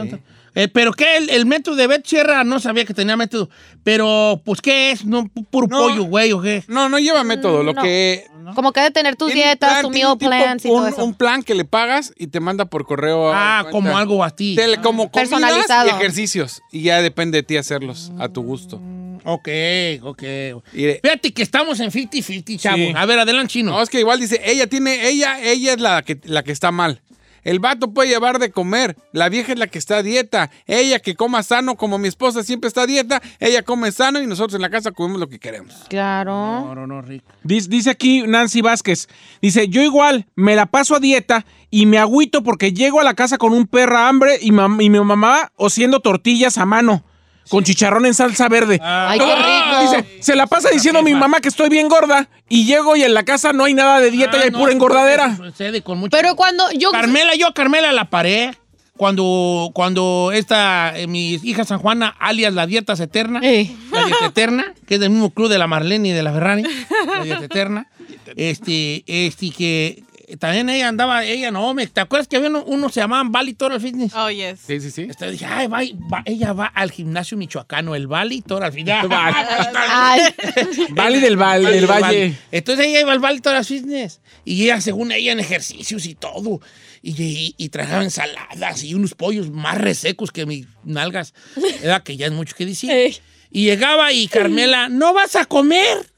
[0.00, 0.22] Pregúntale.
[0.56, 3.50] Eh, pero qué, el, el método de Bet Sierra no sabía que tenía método.
[3.82, 5.04] Pero, pues, ¿qué es?
[5.04, 5.78] No, pu- puro No.
[5.78, 6.62] pollo, güey, ¿o qué?
[6.68, 7.62] No, no lleva método.
[7.62, 7.82] Lo No.
[7.82, 8.24] que...
[8.54, 11.04] Como que de tener tus dietas, plan, tu meal plans y un, todo eso.
[11.04, 13.32] un plan que le pagas y te manda por correo.
[13.32, 14.54] a Ah, como algo así.
[14.54, 15.86] Tele- como comidas Personalizado.
[15.88, 16.60] y ejercicios.
[16.70, 18.80] Y ya depende de ti hacerlos a tu gusto.
[19.24, 19.48] Ok,
[20.02, 20.22] ok.
[20.74, 22.78] Y de- Fíjate que estamos en 50-50, chavos.
[22.80, 22.92] Sí.
[22.94, 23.72] A ver, adelante, chino.
[23.72, 26.70] No, es que igual dice, ella tiene, ella, ella es la que, la que está
[26.70, 27.00] mal.
[27.44, 30.50] El vato puede llevar de comer, la vieja es la que está a dieta.
[30.66, 34.26] Ella que coma sano, como mi esposa siempre está a dieta, ella come sano y
[34.26, 35.74] nosotros en la casa comemos lo que queremos.
[35.88, 36.32] Claro.
[36.32, 37.22] No, no, no, Rick.
[37.42, 39.08] Dice, dice aquí Nancy Vázquez,
[39.42, 43.14] dice, yo igual me la paso a dieta y me agüito porque llego a la
[43.14, 47.04] casa con un perra hambre y, mam- y mi mamá haciendo tortillas a mano.
[47.48, 48.80] Con chicharrón en salsa verde.
[48.82, 49.96] Ay, qué Ah, rico.
[50.02, 53.02] Dice, se la pasa diciendo a mi mamá que estoy bien gorda y llego y
[53.02, 55.36] en la casa no hay nada de dieta y hay Ah, no, pura engordadera.
[55.36, 56.90] sucede con mucho- Pero cuando yo...
[56.90, 58.56] Carmela, yo a Carmela la paré
[58.96, 63.76] cuando, cuando esta, eh, mi hija San Juana, alias la Dietas Eterna, Ey.
[63.90, 66.62] la Dieta Eterna, que es del mismo club de la Marlene y de la Ferrari,
[67.06, 67.88] la Dieta Eterna,
[68.36, 70.04] este, este, que
[70.38, 73.54] también ella andaba, ella no, me, ¿te acuerdas que había uno, uno se llamaban Bali
[73.54, 74.12] Total Fitness?
[74.14, 74.60] Oh, yes.
[74.66, 75.06] Sí, sí, sí.
[75.10, 75.80] Este, dije, ay, va,
[76.12, 79.08] va- ella va al gimnasio michoacano, el Bali Total Fitness.
[80.90, 82.34] Vale del, val- del Valle.
[82.52, 84.20] Entonces ella iba al Valley Todas Fitness.
[84.44, 86.60] Y ella, según ella, en ejercicios y todo.
[87.02, 91.34] Y, y, y trajaba ensaladas y unos pollos más resecos que mis nalgas.
[91.82, 92.90] Era que ya es mucho que decir.
[92.90, 93.16] Ey.
[93.50, 96.10] Y llegaba y Carmela, ¿no vas a comer?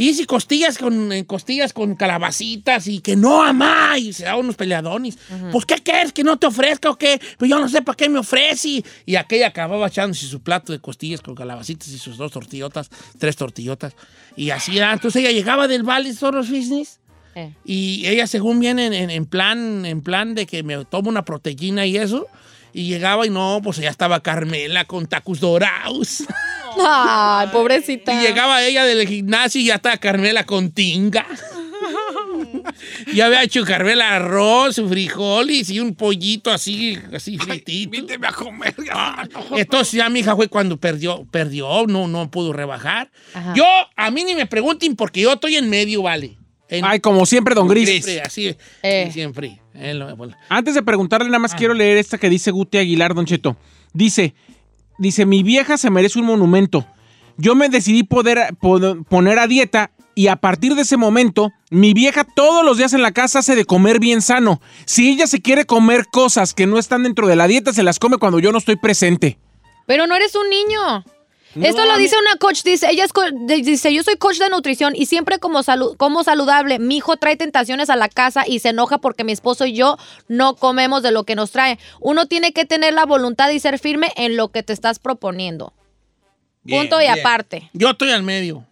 [0.00, 4.38] Y si costillas con, eh, costillas con calabacitas y que no, amá, y se daba
[4.38, 5.18] unos peleadones.
[5.50, 6.12] Pues, ¿qué quieres?
[6.12, 7.20] ¿Que no te ofrezca o qué?
[7.36, 8.84] Pues yo no sé para qué me ofrece.
[9.04, 13.34] Y aquella acababa echándose su plato de costillas con calabacitas y sus dos tortillotas, tres
[13.36, 13.94] tortillotas.
[14.36, 14.92] Y así era.
[14.92, 17.00] Entonces ella llegaba del Valley Soros Business
[17.34, 17.52] Eh.
[17.64, 21.24] y ella, según viene en, en- en plan, en plan de que me tomo una
[21.24, 22.26] proteína y eso.
[22.72, 26.22] Y llegaba y no, pues ya estaba Carmela con tacos dorados.
[26.78, 28.12] Ay, pobrecita.
[28.14, 31.26] Y llegaba ella del gimnasio y ya estaba Carmela con tinga.
[33.12, 37.96] y había hecho Carmela arroz, frijoles y un pollito así, así fritito.
[37.96, 38.74] Invíteme a comer.
[39.52, 43.10] Entonces ya mi hija fue cuando perdió, perdió, no, no pudo rebajar.
[43.34, 43.54] Ajá.
[43.56, 43.64] Yo,
[43.96, 46.36] a mí ni me pregunten porque yo estoy en medio, vale.
[46.68, 47.88] En- Ay, como siempre, don Gris.
[47.88, 49.08] Siempre, así, Eh.
[49.12, 49.60] siempre.
[50.48, 53.56] Antes de preguntarle, nada más quiero leer esta que dice Guti Aguilar, Don Cheto.
[53.94, 54.34] Dice,
[54.98, 56.86] dice, mi vieja se merece un monumento.
[57.36, 61.94] Yo me decidí poder, pod- poner a dieta y a partir de ese momento, mi
[61.94, 64.60] vieja todos los días en la casa hace de comer bien sano.
[64.84, 68.00] Si ella se quiere comer cosas que no están dentro de la dieta, se las
[68.00, 69.38] come cuando yo no estoy presente.
[69.86, 71.04] Pero no eres un niño.
[71.54, 74.36] No, Esto lo dice una coach, dice, ella es co- de- dice, yo soy coach
[74.38, 78.44] de nutrición y siempre como, salu- como saludable, mi hijo trae tentaciones a la casa
[78.46, 79.96] y se enoja porque mi esposo y yo
[80.28, 81.78] no comemos de lo que nos trae.
[82.00, 85.72] Uno tiene que tener la voluntad y ser firme en lo que te estás proponiendo.
[86.68, 87.18] Punto y bien.
[87.20, 87.70] aparte.
[87.72, 88.64] Yo estoy al medio.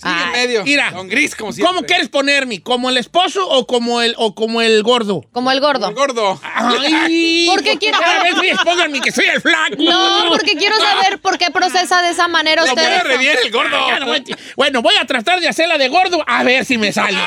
[0.00, 0.62] Sí, en medio.
[0.64, 1.74] Mira, Don Gris, como siempre.
[1.74, 2.62] ¿cómo quieres ponerme?
[2.62, 5.24] ¿Como el esposo o como el, o como el gordo?
[5.32, 5.88] Como el gordo.
[5.88, 6.40] El gordo.
[6.42, 9.74] Ay, ¿Por qué quiere- A ver, sí, pónganme que soy el flaco.
[9.76, 13.88] No, porque quiero saber por qué procesa de esa manera No el gordo.
[13.88, 16.78] Ya no voy a- Bueno, voy a tratar de hacerla de gordo a ver si
[16.78, 17.18] me sale.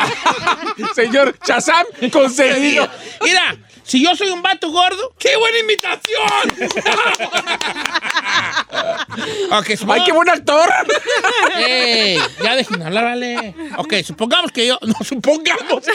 [0.96, 2.88] Señor Chazam, concedido.
[3.22, 6.72] Mira, si yo soy un vato gordo, ¡qué buena imitación!
[9.52, 10.70] ¡Ay, qué buen actor!
[11.58, 13.56] Ey, ya dejen hablar, vale.
[13.78, 14.78] Ok, supongamos que yo.
[14.82, 15.84] No, supongamos.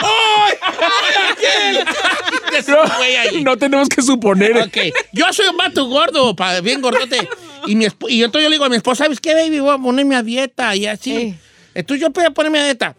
[0.00, 0.54] ¡Ay!
[3.00, 3.44] ¡Ay, ahí.
[3.44, 4.56] No tenemos que suponer.
[4.58, 4.76] Ok,
[5.12, 7.28] yo soy un vato gordo, pa- bien gordote.
[7.66, 9.58] Y, mi y entonces yo le digo a mi esposa, ¿sabes qué, baby?
[9.60, 11.34] Voy a ponerme a dieta y así.
[11.74, 12.96] Entonces yo voy a ponerme a dieta.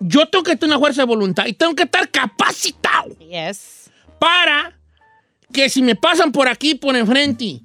[0.00, 3.90] Yo tengo que tener una fuerza de voluntad y tengo que estar capacitado Yes.
[4.18, 4.76] para
[5.52, 7.60] que si me pasan por aquí, por enfrente,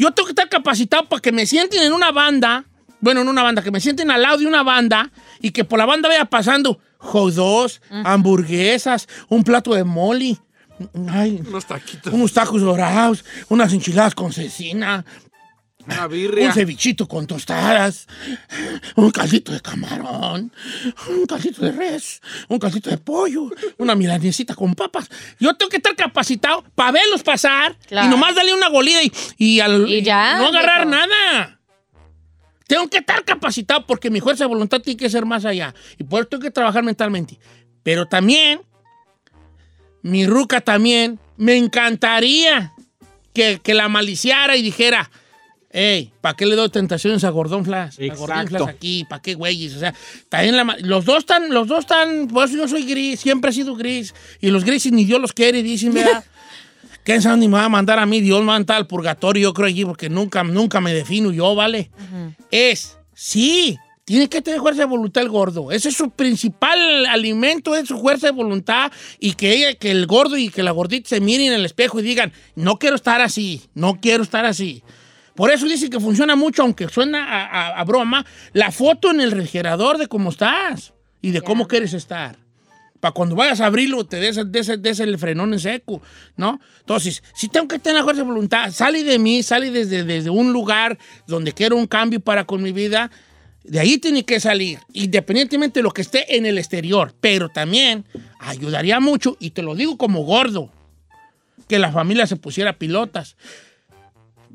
[0.00, 2.64] yo tengo que estar capacitado para que me sienten en una banda,
[3.00, 5.78] bueno, en una banda, que me sienten al lado de una banda y que por
[5.78, 10.38] la banda vaya pasando hot dogs, hamburguesas, un plato de moli,
[11.10, 12.12] ay, Unos taquitos.
[12.12, 15.04] unos tacos dorados, unas enchiladas con cecina,
[15.86, 16.46] Una birria.
[16.48, 18.06] un cevichito con tostadas,
[18.96, 20.52] un caldito de camarón,
[21.08, 25.08] un caldito de res, un caldito de pollo, una milanesita con papas.
[25.38, 28.06] Yo tengo que estar capacitado para verlos pasar Claro.
[28.06, 30.90] y nomás darle una golida y, y al- Y ya, no agarrar viejo.
[31.06, 31.60] nada.
[32.66, 35.74] Tengo que estar capacitado porque mi fuerza de voluntad tiene que ser más allá.
[35.98, 37.38] Y por eso tengo que trabajar mentalmente.
[37.82, 38.60] Pero también,
[40.02, 42.72] mi ruca también, me encantaría
[43.34, 45.10] que, que la maliciara y dijera,
[45.70, 47.96] hey, ¿para qué le doy tentaciones a Gordón Flash?
[48.00, 48.64] A Gordon Exacto.
[48.64, 49.76] Flash aquí, ¿para qué güeyes?
[49.76, 49.94] O sea,
[50.28, 53.54] también la los dos están, los dos están, por eso yo soy gris, siempre he
[53.54, 54.14] sido gris.
[54.40, 56.24] Y los grises ni Dios los quiere, dicen, ¿verdad?
[57.04, 58.20] ¿Quién sabe ni me va a mandar a mí?
[58.20, 61.32] Dios me va a mandar al purgatorio, yo creo allí, porque nunca, nunca me defino
[61.32, 61.90] yo, ¿vale?
[62.50, 65.72] Es, sí, tiene que tener fuerza de voluntad el gordo.
[65.72, 68.92] Ese es su principal alimento, es su fuerza de voluntad.
[69.18, 72.00] Y que ella, que el gordo y que la gordita se miren en el espejo
[72.00, 74.82] y digan, no quiero estar así, no quiero estar así.
[75.40, 79.22] Por eso dicen que funciona mucho, aunque suena a, a- a broma, la foto en
[79.22, 82.36] el refrigerador de cómo estás y de cómo quieres estar.
[83.00, 86.02] Para cuando vayas a abrirlo, te des, des- des el frenón en seco,
[86.36, 86.60] ¿no?
[86.80, 90.52] Entonces, si tengo que tener fuerza de voluntad, sale de mí, sale desde, desde un
[90.52, 93.10] lugar donde quiero un cambio para con mi vida,
[93.64, 97.14] de ahí tiene que salir, independientemente de lo que esté en el exterior.
[97.18, 98.04] Pero también
[98.40, 100.70] ayudaría mucho, y te lo digo como gordo,
[101.66, 103.38] que la familia se pusiera pilotas.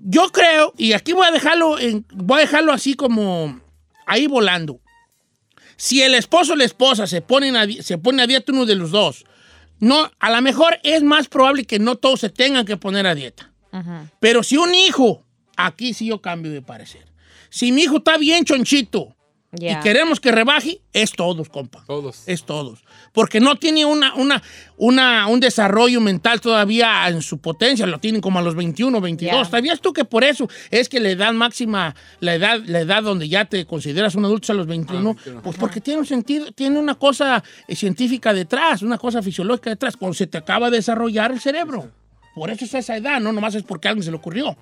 [0.08, 3.60] Yo creo, y aquí voy a dejarlo, en- voy a dejarlo así como
[4.06, 4.80] ahí volando.
[5.78, 8.76] Si el esposo o la esposa se ponen a, se pone a dieta uno de
[8.76, 9.26] los dos,
[9.80, 13.16] no, a lo mejor es más probable que no todos se tengan que poner a
[13.16, 13.52] dieta.
[14.20, 15.26] Pero si un hijo,
[15.58, 17.06] aquí sí yo cambio de parecer.
[17.50, 19.15] Si mi hijo está bien chonchito
[19.60, 21.84] Y queremos que rebaje, es todos, compa.
[21.86, 22.24] Todos.
[22.26, 22.84] Es todos.
[23.14, 24.42] Porque no tiene una, una,
[24.78, 29.36] una, un desarrollo mental todavía en su potencia, lo tienen como a los 21, 22.
[29.36, 29.46] Ya.
[29.46, 33.28] ¿Sabías tú que por eso es que la edad máxima, la edad, la edad donde
[33.30, 35.16] ya te consideras un adulto es a los 21?
[35.44, 39.98] Pues porque tiene un sentido, tiene una cosa eh, científica detrás, una cosa fisiológica detrás,
[39.98, 41.92] cuando se te acaba de desarrollar el cerebro.
[42.36, 44.58] Por eso es esa edad, no nomás es porque a alguien se le ocurrió.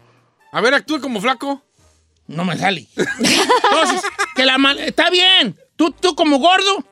[0.52, 1.64] A ver, actúe como flaco.
[2.28, 2.88] No me sale.
[2.98, 4.02] Entonces,
[4.36, 5.58] que la mal- está bien.
[5.76, 6.86] Tú, tú como gordo,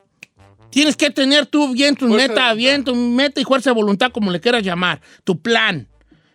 [0.69, 4.11] tienes que tener tú bien tu Fuerza meta, bien tu meta y fuerza de voluntad,
[4.11, 5.87] como le quieras llamar, tu plan.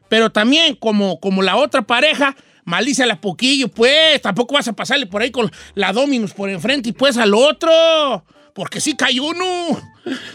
[0.09, 4.23] Pero también, como, como la otra pareja, malíciala poquillo, pues.
[4.23, 8.25] Tampoco vas a pasarle por ahí con la Dominus por enfrente y pues al otro.
[8.55, 9.45] Porque sí cae uno.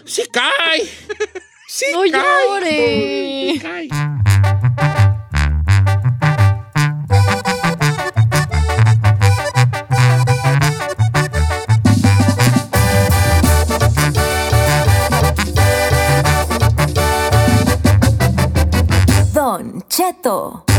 [0.05, 0.83] Sí cae.
[1.67, 2.11] Sí No cae.
[2.11, 3.51] llore.
[3.53, 3.87] Sí cae.
[19.91, 20.70] Cheto.